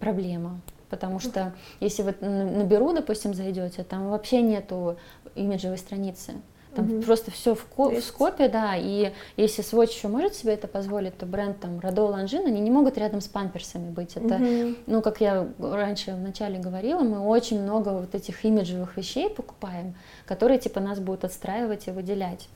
[0.00, 4.96] проблема, потому что если вы на Беру, допустим, зайдете, там вообще нету
[5.34, 6.34] имиджевой страницы.
[6.74, 7.02] Там угу.
[7.02, 11.18] просто все в, ко- в скопе, да, и если Swatch еще может себе это позволить,
[11.18, 14.16] то бренд там Радо Ланжин, они не могут рядом с памперсами быть.
[14.16, 14.76] Это, угу.
[14.86, 19.94] ну, как я раньше вначале говорила, мы очень много вот этих имиджевых вещей покупаем,
[20.26, 22.48] которые типа нас будут отстраивать и выделять.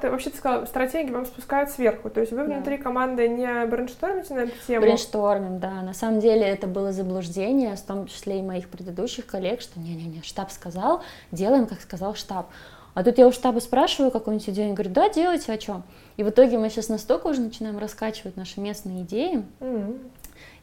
[0.00, 2.44] Ты вообще ты сказала, стратегии вам спускают сверху, то есть вы да.
[2.44, 4.82] внутри команды не brainstorm ите на эту тему?
[4.82, 5.82] Brainstorm им, да.
[5.82, 10.22] На самом деле это было заблуждение, в том числе и моих предыдущих коллег, что не-не-не,
[10.22, 11.02] штаб сказал,
[11.32, 12.46] делаем, как сказал штаб.
[12.94, 15.82] А тут я у штаба спрашиваю какую-нибудь идею, они говорят, да, делайте, а что?
[16.16, 19.44] И в итоге мы сейчас настолько уже начинаем раскачивать наши местные идеи.
[19.60, 19.98] Mm-hmm.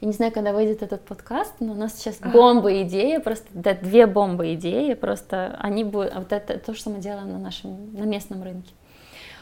[0.01, 3.73] Я не знаю, когда выйдет этот подкаст, но у нас сейчас бомба идеи, просто да,
[3.73, 7.93] две бомбы идеи, просто они будут, а вот это то, что мы делаем на нашем,
[7.93, 8.71] на местном рынке.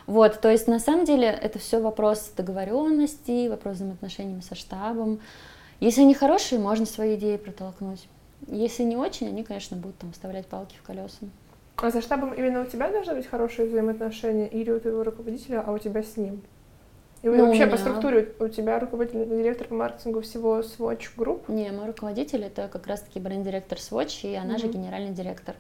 [0.06, 5.20] Вот, то есть на самом деле это все вопрос договоренности, вопрос взаимоотношений со штабом.
[5.80, 8.08] Если они хорошие, можно свои идеи протолкнуть.
[8.48, 11.18] Если не очень, они, конечно, будут там вставлять палки в колеса.
[11.78, 15.72] А за штабом именно у тебя должны быть хорошие взаимоотношения или у твоего руководителя, а
[15.72, 16.42] у тебя с ним?
[17.24, 17.72] И ну, вообще меня...
[17.72, 21.44] по структуре у тебя руководитель, директор по маркетингу всего Swatch Group?
[21.48, 24.60] Не, мой руководитель это как раз-таки бренд-директор Swatch, и она mm-hmm.
[24.60, 25.56] же генеральный директор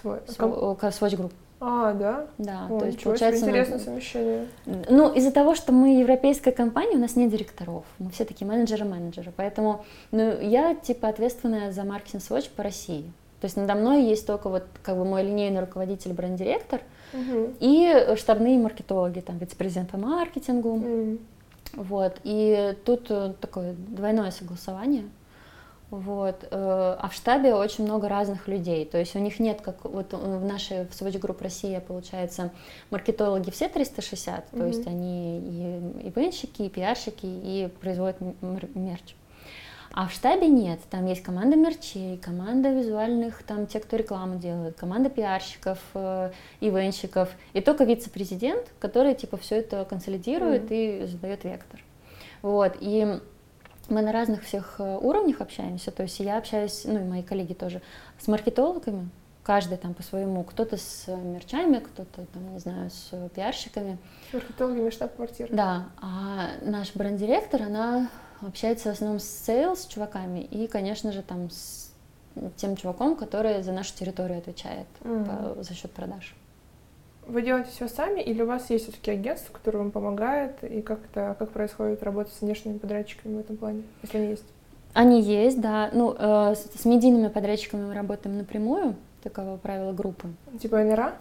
[0.00, 0.18] Свой...
[0.18, 1.32] Swatch Group.
[1.60, 2.26] А, да?
[2.38, 3.44] Да, О, то есть получается...
[3.44, 3.84] Интересное мы...
[3.84, 4.46] совмещение.
[4.64, 9.32] Ну, из-за того, что мы европейская компания, у нас нет директоров, мы все такие менеджеры-менеджеры,
[9.36, 13.12] поэтому ну, я типа ответственная за маркетинг Swatch по России.
[13.40, 16.80] То есть надо мной есть только вот как бы мой линейный руководитель, бренд-директор
[17.12, 17.54] угу.
[17.60, 20.70] и штабные маркетологи, там вице-президент по маркетингу.
[20.70, 21.18] Угу.
[21.74, 25.04] Вот, и тут э, такое двойное согласование.
[25.90, 26.44] Вот.
[26.50, 28.84] Э, а в штабе очень много разных людей.
[28.84, 32.50] То есть у них нет, как вот в нашей в Swatch Group Россия, получается,
[32.90, 34.58] маркетологи все 360, mm-hmm.
[34.58, 38.16] то есть они и ивенщики, и пиарщики, и производят
[38.74, 39.14] мерч.
[39.98, 44.76] А в штабе нет, там есть команда мерчей, команда визуальных, там те, кто рекламу делает,
[44.76, 46.30] команда пиарщиков, э,
[46.60, 51.02] ивенщиков, и только вице-президент, который типа все это консолидирует mm-hmm.
[51.02, 51.82] и задает вектор.
[52.42, 53.18] Вот, и
[53.88, 57.54] мы на разных всех э, уровнях общаемся, то есть я общаюсь, ну и мои коллеги
[57.54, 57.82] тоже,
[58.20, 59.08] с маркетологами,
[59.42, 63.98] каждый там по своему, кто-то с мерчами, кто-то там, не знаю, с пиарщиками.
[64.30, 65.48] С маркетологами штаб-квартиры.
[65.52, 68.08] Да, а наш бренд-директор, она
[68.40, 71.92] общается в основном с sales чуваками и, конечно же, там с
[72.56, 75.54] тем чуваком, который за нашу территорию отвечает mm.
[75.56, 76.34] по, за счет продаж.
[77.26, 81.00] Вы делаете все сами или у вас есть все-таки агентство, которое вам помогает, и как
[81.04, 84.44] это, как происходит работа с внешними подрядчиками в этом плане, если они есть?
[84.94, 85.90] Они есть, да.
[85.92, 90.28] Ну, э, с, с медийными подрядчиками мы работаем напрямую, таково правило группы.
[90.58, 91.18] Типа НРА?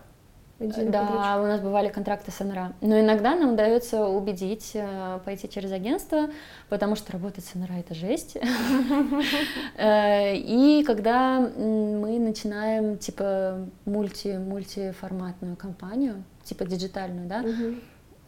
[0.59, 1.43] Медийный да, подрядчик.
[1.43, 2.73] у нас бывали контракты с НРА.
[2.81, 6.29] Но иногда нам удается убедить э, пойти через агентство,
[6.69, 8.37] потому что работать с НРА это жесть.
[9.77, 17.43] Э, и когда мы начинаем типа мульти мультиформатную компанию, типа диджитальную, да,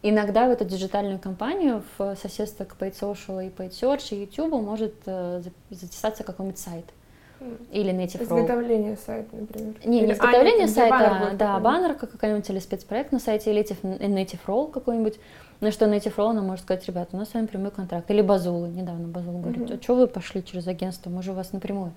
[0.02, 4.62] Иногда в эту диджитальную компанию в соседство к Paid Social и Paid Search и YouTube
[4.62, 6.86] может э, затесаться какой-нибудь сайт.
[7.72, 8.40] Или Native Role.
[8.40, 9.74] Изготовление сайта, например.
[9.86, 14.40] Не, не изготовление а, сайта, баннер да, баннер какой-нибудь или спецпроект на сайте, или Native
[14.46, 15.20] Role какой-нибудь.
[15.62, 18.10] На что Native Role нам может сказать, ребята, у нас с вами прямой контракт.
[18.12, 21.52] Или Базулы, недавно Базул говорит, а что вы пошли через агентство, мы же у вас
[21.52, 21.94] напрямую.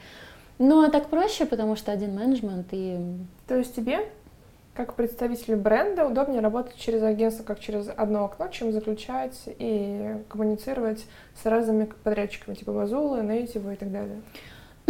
[0.58, 2.98] Ну, а так проще, потому что один менеджмент и...
[3.48, 4.00] То есть тебе,
[4.74, 11.04] как представителю бренда, удобнее работать через агентство, как через одно окно, чем заключать и коммуницировать
[11.40, 14.20] с разными подрядчиками, типа Базулы, Native и так далее?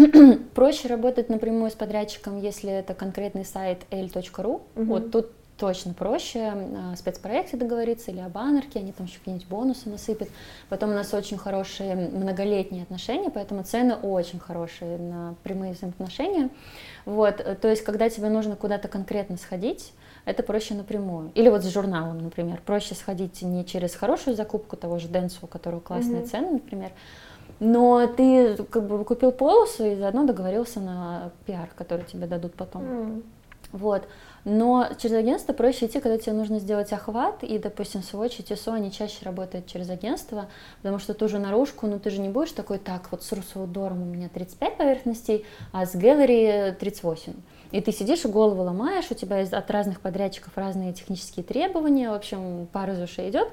[0.54, 4.62] Проще работать напрямую с подрядчиком, если это конкретный сайт l.ru.
[4.74, 4.84] Угу.
[4.84, 6.52] Вот тут точно проще
[6.92, 10.28] о спецпроекте договориться или о баннерке, они там еще какие-нибудь бонусы насыпят.
[10.68, 16.50] Потом у нас очень хорошие многолетние отношения, поэтому цены очень хорошие на прямые взаимоотношения.
[17.04, 19.92] Вот, э, то есть, когда тебе нужно куда-то конкретно сходить,
[20.24, 21.30] это проще напрямую.
[21.34, 25.46] Или вот с журналом, например, проще сходить не через хорошую закупку того же Денсу, у
[25.46, 26.26] которого классные mm-hmm.
[26.26, 26.90] цены, например,
[27.62, 32.82] но ты как бы купил полосу и заодно договорился на пиар, который тебе дадут потом.
[32.82, 33.22] Mm.
[33.70, 34.08] Вот.
[34.44, 38.72] Но через агентство проще идти, когда тебе нужно сделать охват, и, допустим, Swatch и TSO,
[38.74, 40.48] они чаще работают через агентство,
[40.78, 44.02] потому что ту же наружку, ну ты же не будешь такой, так, вот с Русаудором
[44.02, 47.34] у меня 35 поверхностей, а с Gallery 38.
[47.70, 52.14] И ты сидишь и голову ломаешь, у тебя от разных подрядчиков разные технические требования, в
[52.14, 53.48] общем, пар из ушей идет,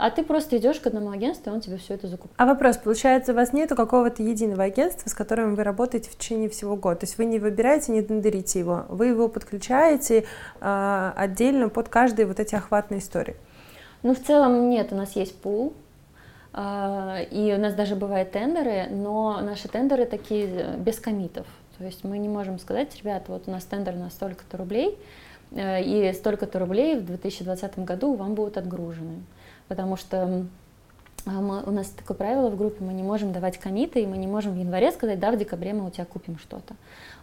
[0.00, 2.34] а ты просто идешь к одному агентству, и он тебе все это закупает.
[2.38, 6.48] А вопрос, получается, у вас нету какого-то единого агентства, с которым вы работаете в течение
[6.48, 7.00] всего года?
[7.00, 10.24] То есть вы не выбираете, не тендерите его, вы его подключаете
[10.60, 13.36] э, отдельно под каждые вот эти охватные истории?
[14.02, 15.74] Ну, в целом нет, у нас есть пул,
[16.54, 21.46] э, и у нас даже бывают тендеры, но наши тендеры такие э, без комитов.
[21.76, 24.98] То есть мы не можем сказать, ребята, вот у нас тендер на столько-то рублей,
[25.50, 29.20] э, и столько-то рублей в 2020 году вам будут отгружены.
[29.70, 30.46] Потому что
[31.26, 34.16] а, мы, у нас такое правило в группе, мы не можем давать комиты, и мы
[34.16, 36.74] не можем в январе сказать, да, в декабре мы у тебя купим что-то.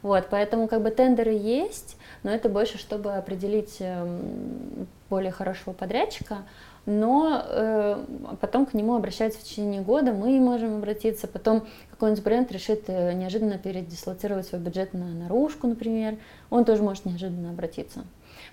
[0.01, 6.37] Вот, поэтому как бы тендеры есть, но это больше, чтобы определить эм, более хорошего подрядчика,
[6.85, 8.05] но э,
[8.39, 13.11] потом к нему обращаются в течение года, мы можем обратиться, потом какой-нибудь бренд решит э,
[13.11, 16.17] неожиданно передислоцировать свой бюджет на наружку, например,
[16.49, 18.05] он тоже может неожиданно обратиться.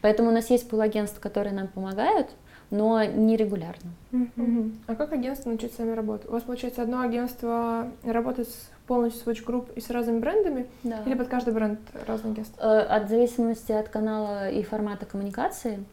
[0.03, 2.29] Поэтому у нас есть пул-агентства, которые нам помогают,
[2.75, 3.91] но нерегулярно.
[4.13, 4.73] Uh-huh.
[4.87, 6.29] А как агентство научить сами работать?
[6.29, 10.67] У вас, получается, одно агентство работает с полностью Swatch Group и с разными брендами?
[10.83, 11.03] Да.
[11.07, 12.61] Или под каждый бренд разное агентство?
[12.61, 15.85] Э, от зависимости от канала и формата коммуникации.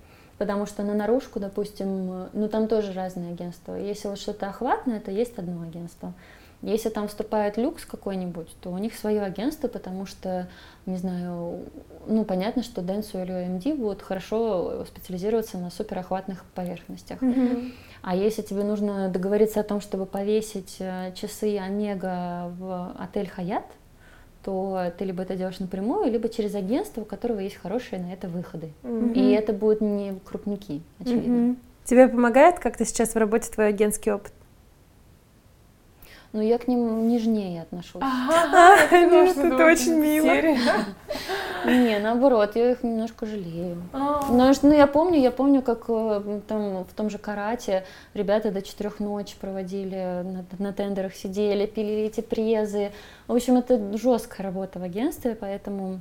[0.42, 3.76] Потому что на наружку, допустим, ну там тоже разные агентства.
[3.76, 6.16] Если вот что-то охватное, то есть одно агентство.
[6.64, 10.48] Если там вступает люкс какой-нибудь, то у них свое агентство, потому что,
[10.88, 11.68] не знаю,
[12.08, 17.22] ну, понятно, что Dentsu или OMD будут хорошо специализироваться на суперохватных поверхностях.
[17.22, 17.74] Мгм.
[18.02, 23.66] А если тебе нужно договориться о том, чтобы повесить э, часы Омега в отель Хаят,
[24.44, 28.28] то ты либо это делаешь напрямую, либо через агентство, у которого есть хорошие на это
[28.28, 28.72] выходы.
[28.84, 29.14] Мгм.
[29.14, 31.38] И это будут не крупники, очевидно.
[31.38, 31.58] Мгм.
[31.84, 34.34] Тебе помогает как-то сейчас в работе твой агентский опыт?
[36.34, 38.02] Но я к ним нежнее отношусь.
[38.02, 40.26] Ага, это очень мило.
[40.26, 40.58] серия.
[41.66, 43.84] Не, наоборот, я их немножко жалею.
[43.92, 48.50] А, Ну, ну, я помню, я помню, как э, там в том же карате ребята
[48.50, 52.92] до четырех ночи проводили, на, на тендерах сидели, пилили эти презы.
[53.28, 56.00] В общем, это жесткая работа в агентстве, поэтому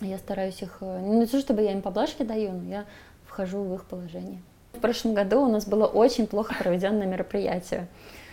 [0.00, 0.78] я стараюсь их...
[0.80, 2.84] э, Не то, чтобы я им поблажки даю, но я
[3.26, 4.42] вхожу в их положение.
[4.74, 7.86] В прошлом году у нас было очень плохо проведенное мероприятие.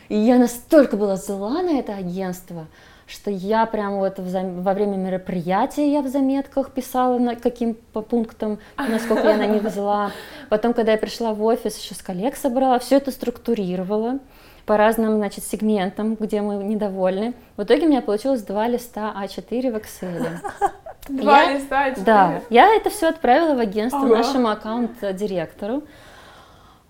[0.09, 2.67] И я настолько была зла на это агентство,
[3.07, 8.59] что я прям вот во время мероприятия я в заметках писала, на каким по пунктам,
[8.77, 10.11] насколько я на них зла.
[10.49, 14.19] Потом, когда я пришла в офис, еще с коллег собрала, все это структурировала
[14.65, 17.33] по разным, значит, сегментам, где мы недовольны.
[17.57, 20.27] В итоге у меня получилось два листа А4 в Excel.
[21.09, 22.05] Два Я- листа, а четыре.
[22.05, 24.15] Да, я это все отправила в агентство Ага.
[24.19, 25.83] нашему аккаунт-директору.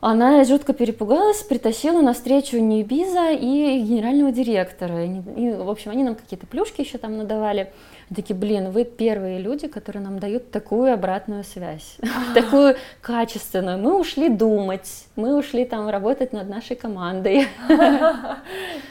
[0.05, 5.05] Она жутко перепугалась, притащила на встречу Ньюбиза и генерального директора.
[5.05, 7.71] И, и, в общем, они нам какие-то плюшки еще там надавали.
[8.09, 11.95] Они такие, блин, вы первые люди, которые нам дают такую обратную связь,
[12.33, 13.77] такую качественную.
[13.77, 17.47] Мы ушли думать, мы ушли там работать над нашей командой.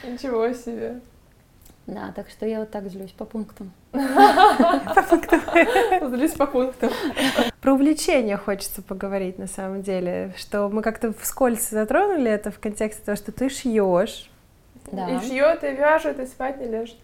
[0.03, 0.99] Ничего себе.
[1.85, 3.71] Да, так что я вот так злюсь по пунктам.
[6.11, 6.89] Злюсь по пунктам.
[7.61, 13.03] Про увлечение хочется поговорить на самом деле, что мы как-то вскользь затронули это в контексте
[13.03, 14.29] того, что ты шьешь.
[14.91, 15.09] Да.
[15.09, 16.97] И шьет, и вяжет, и спать не лежит.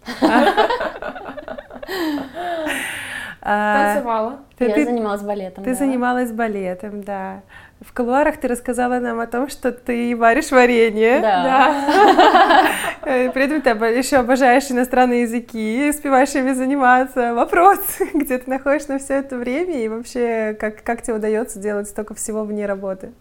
[3.42, 4.40] А, Танцевала.
[4.58, 5.64] Я занималась балетом.
[5.64, 7.40] Ты занималась балетом, да.
[7.80, 11.20] В кулуарах ты рассказала нам о том, что ты варишь варенье.
[11.20, 12.66] Да.
[13.02, 17.32] Э, При этом ты еще обожаешь иностранные языки, успеваешь ими заниматься.
[17.32, 17.78] Вопрос,
[18.14, 22.14] где ты находишь на все это время и вообще, как, как тебе удается делать столько
[22.14, 23.12] всего вне работы?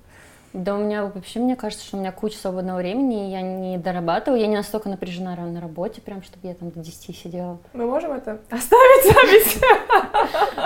[0.53, 3.77] Да у меня вообще, мне кажется, что у меня куча свободного времени, и я не
[3.77, 7.59] дорабатываю, я не настолько напряжена на работе, прям, чтобы я там до 10 сидела.
[7.73, 9.61] Мы можем это оставить запись?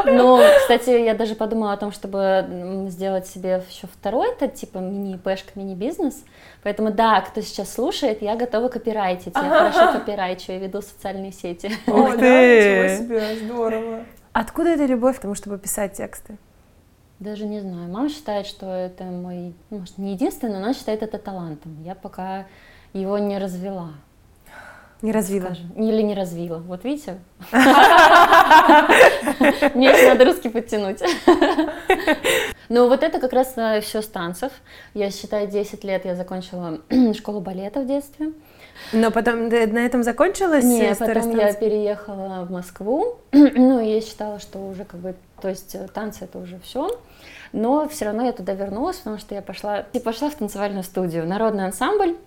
[0.05, 5.51] Но, кстати, я даже подумала о том, чтобы сделать себе еще второй, это типа мини-пэшка,
[5.55, 6.23] мини-бизнес.
[6.63, 9.41] Поэтому, да, кто сейчас слушает, я готова копирайтить, я
[9.73, 11.69] хорошо копирайчу, я веду социальные сети.
[11.87, 13.35] Ух О, да, ты!
[13.43, 14.05] Здорово.
[14.31, 16.37] Откуда эта любовь к тому, чтобы писать тексты?
[17.23, 17.89] Даже не знаю.
[17.89, 21.81] Мама считает, что это мой, ну, может, не единственный, но она считает это талантом.
[21.81, 22.47] Я пока
[22.91, 23.91] его не развела.
[25.01, 25.45] Не развила.
[25.45, 25.71] скажем.
[25.71, 26.57] Или не развила.
[26.57, 27.19] Вот видите?
[29.73, 30.99] Мне еще надо русский подтянуть.
[32.67, 33.55] Ну, вот это как раз
[33.85, 34.51] все с танцев.
[34.93, 36.79] Я считаю, 10 лет я закончила
[37.13, 38.33] школу балета в детстве.
[38.91, 40.65] Но потом на этом закончилась?
[40.65, 43.17] Э, старость потом я переехала в Москву.
[43.31, 46.99] Ну, и я считала, что уже как бы, то есть э, танцы это уже все.
[47.53, 51.25] Но все равно я туда вернулась, потому что я пошла, и пошла в танцевальную студию,
[51.27, 52.17] народный ансамбль.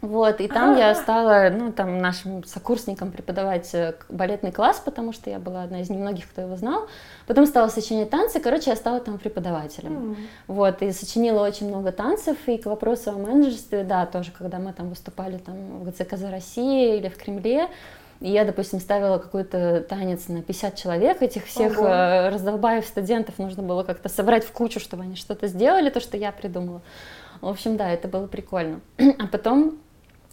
[0.00, 5.30] Вот, и там я стала, ну, там, нашим сокурсникам преподавать э, балетный класс, потому что
[5.30, 6.88] я была одна из немногих, кто его знал.
[7.26, 10.16] Потом стала сочинять танцы, короче, я стала там преподавателем.
[10.46, 14.74] Вот, и сочинила очень много танцев, и к вопросу о менеджерстве, да, тоже, когда мы
[14.74, 17.68] там выступали там в ГЦКЗ России или в Кремле,
[18.24, 21.86] и я, допустим, ставила какой-то танец на 50 человек, этих всех Ого.
[21.86, 26.16] э, раздолбаев студентов нужно было как-то собрать в кучу, чтобы они что-то сделали, то, что
[26.16, 26.80] я придумала.
[27.42, 28.80] В общем, да, это было прикольно.
[29.18, 29.76] А потом,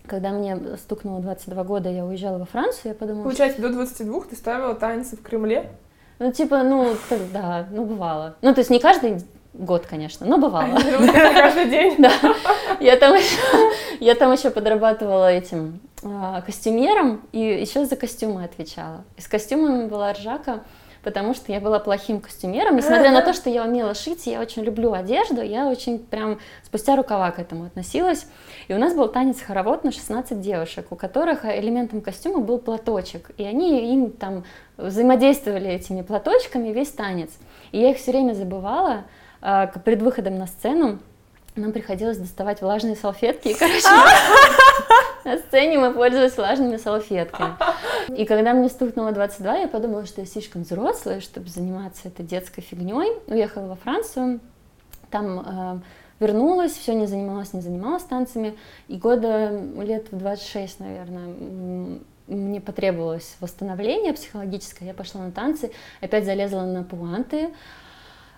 [0.08, 4.36] когда мне стукнуло 22 года, я уезжала во Францию, я подумала, Получается, до 22 ты
[4.38, 5.70] ставила танцы в Кремле?
[6.18, 6.96] ну, типа, ну,
[7.34, 8.38] да, ну, бывало.
[8.42, 9.22] Ну, то есть не каждый
[9.54, 10.80] год, конечно, но бывало.
[10.80, 11.96] Каждый день.
[12.00, 12.12] Да,
[12.80, 12.96] я
[14.16, 15.82] там еще, подрабатывала этим
[16.46, 19.04] костюмером и еще за костюмы отвечала.
[19.18, 20.64] И с костюмами была ржака,
[21.04, 22.76] потому что я была плохим костюмером.
[22.76, 26.96] Несмотря на то, что я умела шить, я очень люблю одежду, я очень прям спустя
[26.96, 28.28] рукава к этому относилась.
[28.68, 33.32] И у нас был танец-хоровод на 16 девушек, у которых элементом костюма был платочек.
[33.38, 34.44] И они им там
[34.78, 37.30] взаимодействовали этими платочками весь танец.
[37.72, 39.06] И я их все время забывала.
[39.42, 41.00] А, Перед выходом на сцену
[41.56, 43.50] нам приходилось доставать влажные салфетки.
[43.50, 43.88] И, короче,
[45.26, 47.56] на сцене мы пользовались влажными салфетками.
[48.16, 52.62] И когда мне стукнуло 22, я подумала, что я слишком взрослая, чтобы заниматься этой детской
[52.62, 53.12] фигней.
[53.28, 54.40] Уехала во Францию.
[55.10, 55.80] Там э,
[56.22, 58.56] вернулась, все не занималась, не занималась танцами,
[58.88, 66.26] и года лет в 26, наверное, мне потребовалось восстановление психологическое, я пошла на танцы, опять
[66.26, 67.50] залезла на пуанты,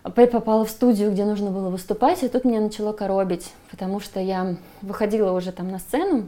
[0.04, 4.56] попала в студию, где нужно было выступать, и тут меня начало коробить, потому что я
[4.82, 6.28] выходила уже там на сцену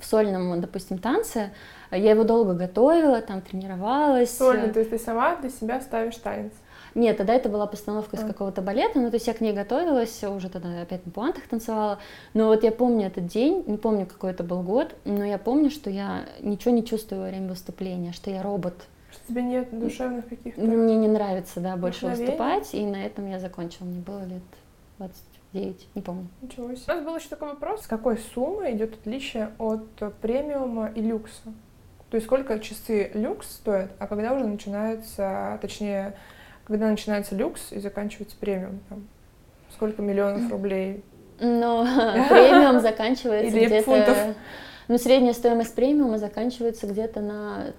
[0.00, 1.50] в сольном, допустим, танце,
[1.90, 4.36] я его долго готовила, там тренировалась.
[4.36, 6.52] Сольный, то есть ты сама для себя ставишь танец?
[6.94, 8.26] Нет, тогда это была постановка из а.
[8.26, 11.98] какого-то балета, ну то есть я к ней готовилась, уже тогда опять на пуантах танцевала.
[12.34, 15.70] Но вот я помню этот день, не помню какой это был год, но я помню,
[15.70, 18.74] что я ничего не чувствую во время выступления, что я робот.
[19.28, 20.60] Тебе нет душевных каких-то...
[20.60, 23.84] Мне не нравится, да, больше выступать, и на этом я закончила.
[23.84, 24.42] Мне было лет
[24.98, 26.28] 29, не помню.
[26.40, 26.92] Ничего себе.
[26.92, 29.86] У нас был еще такой вопрос, с какой суммы идет отличие от
[30.20, 31.52] премиума и люкса?
[32.10, 36.14] То есть сколько часы люкс стоят, а когда уже начинается, точнее,
[36.64, 39.06] когда начинается люкс и заканчивается премиум, там,
[39.74, 41.04] сколько миллионов рублей?
[41.38, 41.84] Ну,
[42.28, 44.34] премиум заканчивается где-то...
[44.88, 47.74] Ну, средняя стоимость премиума заканчивается где-то на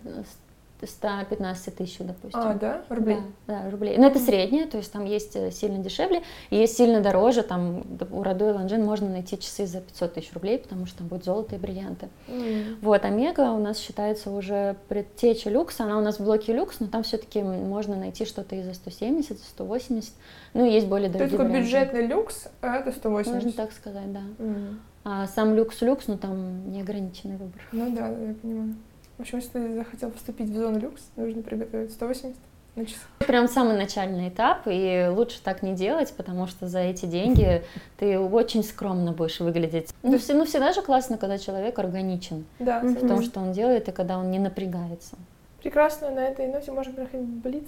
[0.87, 2.39] 115 тысяч, допустим.
[2.39, 2.81] А, да?
[2.89, 3.17] Рублей?
[3.47, 3.97] Да, да, рублей.
[3.97, 8.23] Но это среднее, то есть там есть э, сильно дешевле, есть сильно дороже, там у
[8.23, 11.55] Радо и Ланжин можно найти часы за 500 тысяч рублей, потому что там будет золото
[11.55, 12.09] и бриллианты.
[12.27, 12.77] Mm.
[12.81, 16.87] Вот, Омега у нас считается уже предтеча люкса, она у нас в блоке люкс, но
[16.87, 20.13] там все-таки можно найти что-то и за 170, за 180,
[20.53, 23.33] ну есть более дорогие То есть бюджетный люкс, а это 180?
[23.33, 24.21] Можно так сказать, да.
[24.37, 24.77] Mm.
[25.03, 27.61] А сам люкс-люкс, ну там неограниченный выбор.
[27.71, 28.75] Ну да, я понимаю.
[29.19, 32.37] В общем, если ты захотел поступить в зону люкс, нужно приготовить 180
[32.77, 33.01] на часы.
[33.19, 37.61] Прям самый начальный этап, и лучше так не делать, потому что за эти деньги
[37.97, 39.93] ты очень скромно будешь выглядеть.
[40.03, 43.89] Ну, все, ну всегда же классно, когда человек органичен да, в том, что он делает,
[43.89, 45.17] и когда он не напрягается.
[45.61, 47.67] Прекрасно, на этой ноте можем проходить блиц.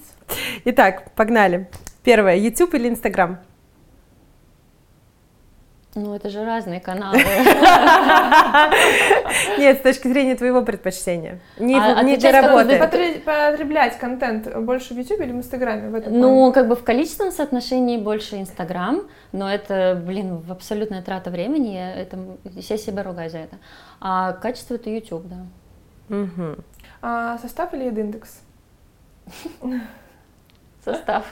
[0.63, 1.69] Итак, погнали.
[2.01, 3.39] Первое, YouTube или Instagram?
[5.93, 7.17] Ну, это же разные каналы.
[9.57, 11.41] Нет, с точки зрения твоего предпочтения.
[11.59, 12.79] Не, а, не для работы.
[12.79, 17.33] Потреблять контент больше в YouTube или в Инстаграме в этом Ну, как бы в количественном
[17.33, 19.01] соотношении больше Инстаграм,
[19.33, 23.57] но это, блин, абсолютная трата времени, это, я себя ругаю за это.
[23.99, 26.15] А качество это YouTube, да.
[26.15, 26.55] Угу.
[27.01, 28.39] А состав или индекс?
[30.85, 31.25] Состав.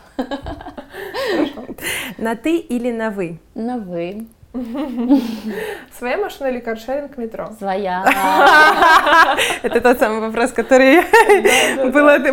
[2.18, 3.40] На ты или на вы?
[3.56, 4.28] На вы.
[5.98, 7.50] Своя машина или каршеринг метро?
[7.58, 8.06] Своя.
[9.64, 11.02] Это тот самый вопрос, который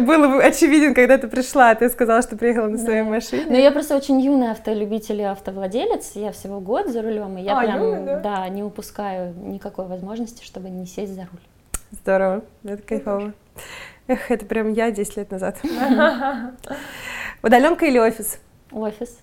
[0.00, 1.74] был очевиден, когда ты пришла.
[1.74, 3.46] Ты сказала, что приехала на своей машине.
[3.48, 6.12] Ну, я просто очень юный автолюбитель и автовладелец.
[6.14, 10.70] Я всего год за рулем, и я а, прям, да, не упускаю никакой возможности, чтобы
[10.70, 11.40] не сесть за руль.
[11.92, 13.32] Здорово, это кайфово.
[14.08, 15.58] Эх, это прям я 10 лет назад.
[17.42, 18.38] Удаленка или офис?
[18.70, 19.18] Офис.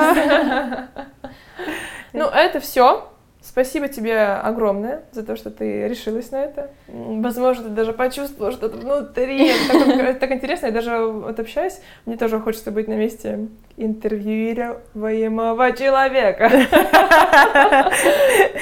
[2.12, 3.08] Ну, это все.
[3.42, 6.70] Спасибо тебе огромное за то, что ты решилась на это.
[6.88, 9.50] Возможно, ты даже почувствовала что-то внутри.
[9.68, 13.48] Так, так интересно, я даже вот общаюсь, мне тоже хочется быть на месте
[13.78, 16.44] интервьюируемого человека.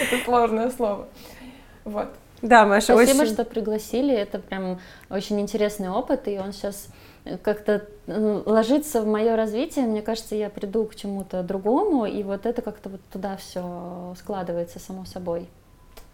[0.03, 1.09] Это сложное слово.
[1.85, 2.09] Вот.
[2.41, 3.33] Да, Маша, Спасибо, очень...
[3.33, 4.15] что пригласили.
[4.15, 4.79] Это прям
[5.11, 6.89] очень интересный опыт, и он сейчас
[7.43, 12.63] как-то ложится в мое развитие, мне кажется, я приду к чему-то другому, и вот это
[12.63, 15.49] как-то вот туда все складывается само собой.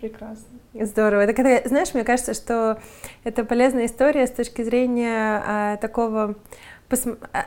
[0.01, 0.59] Прекрасно.
[0.75, 1.21] Здорово.
[1.21, 2.79] Это когда, знаешь, мне кажется, что
[3.23, 6.35] это полезная история с точки зрения а, такого
[6.91, 7.45] а,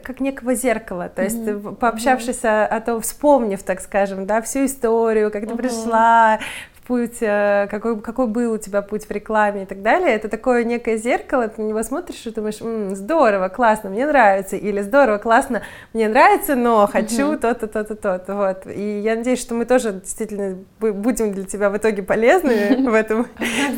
[0.00, 1.76] как некого зеркала, то есть mm-hmm.
[1.76, 2.66] пообщавшись mm-hmm.
[2.66, 5.48] о, о том, вспомнив, так скажем, да, всю историю, как mm-hmm.
[5.48, 6.40] ты пришла,
[6.86, 10.14] путь, э, какой, какой был у тебя путь в рекламе и так далее.
[10.14, 14.56] Это такое некое зеркало, ты на него смотришь и думаешь, М, здорово, классно, мне нравится,
[14.56, 15.62] или здорово, классно,
[15.92, 18.66] мне нравится, но хочу то-то, то-то, то-то, вот.
[18.66, 23.26] И я надеюсь, что мы тоже действительно будем для тебя в итоге полезны в этом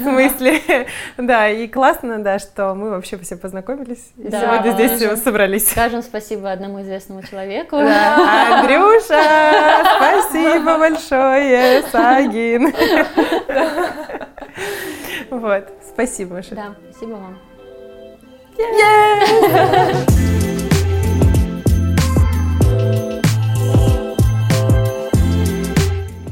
[0.03, 0.61] смысле.
[1.17, 5.71] Да, и классно, да, что мы вообще все познакомились и сегодня здесь собрались.
[5.71, 7.77] Скажем спасибо одному известному человеку.
[7.77, 9.23] Андрюша,
[9.97, 12.73] спасибо большое, Сагин.
[15.31, 16.55] Вот, спасибо, Маша.
[16.55, 17.39] Да, спасибо вам.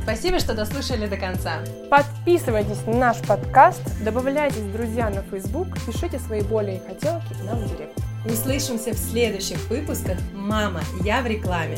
[0.03, 1.59] Спасибо, что дослушали до конца.
[1.91, 7.69] Подписывайтесь на наш подкаст, добавляйтесь друзья на Facebook, пишите свои боли и хотелки нам в
[7.69, 7.99] директ.
[8.25, 11.77] Услышимся в следующих выпусках «Мама, я в рекламе».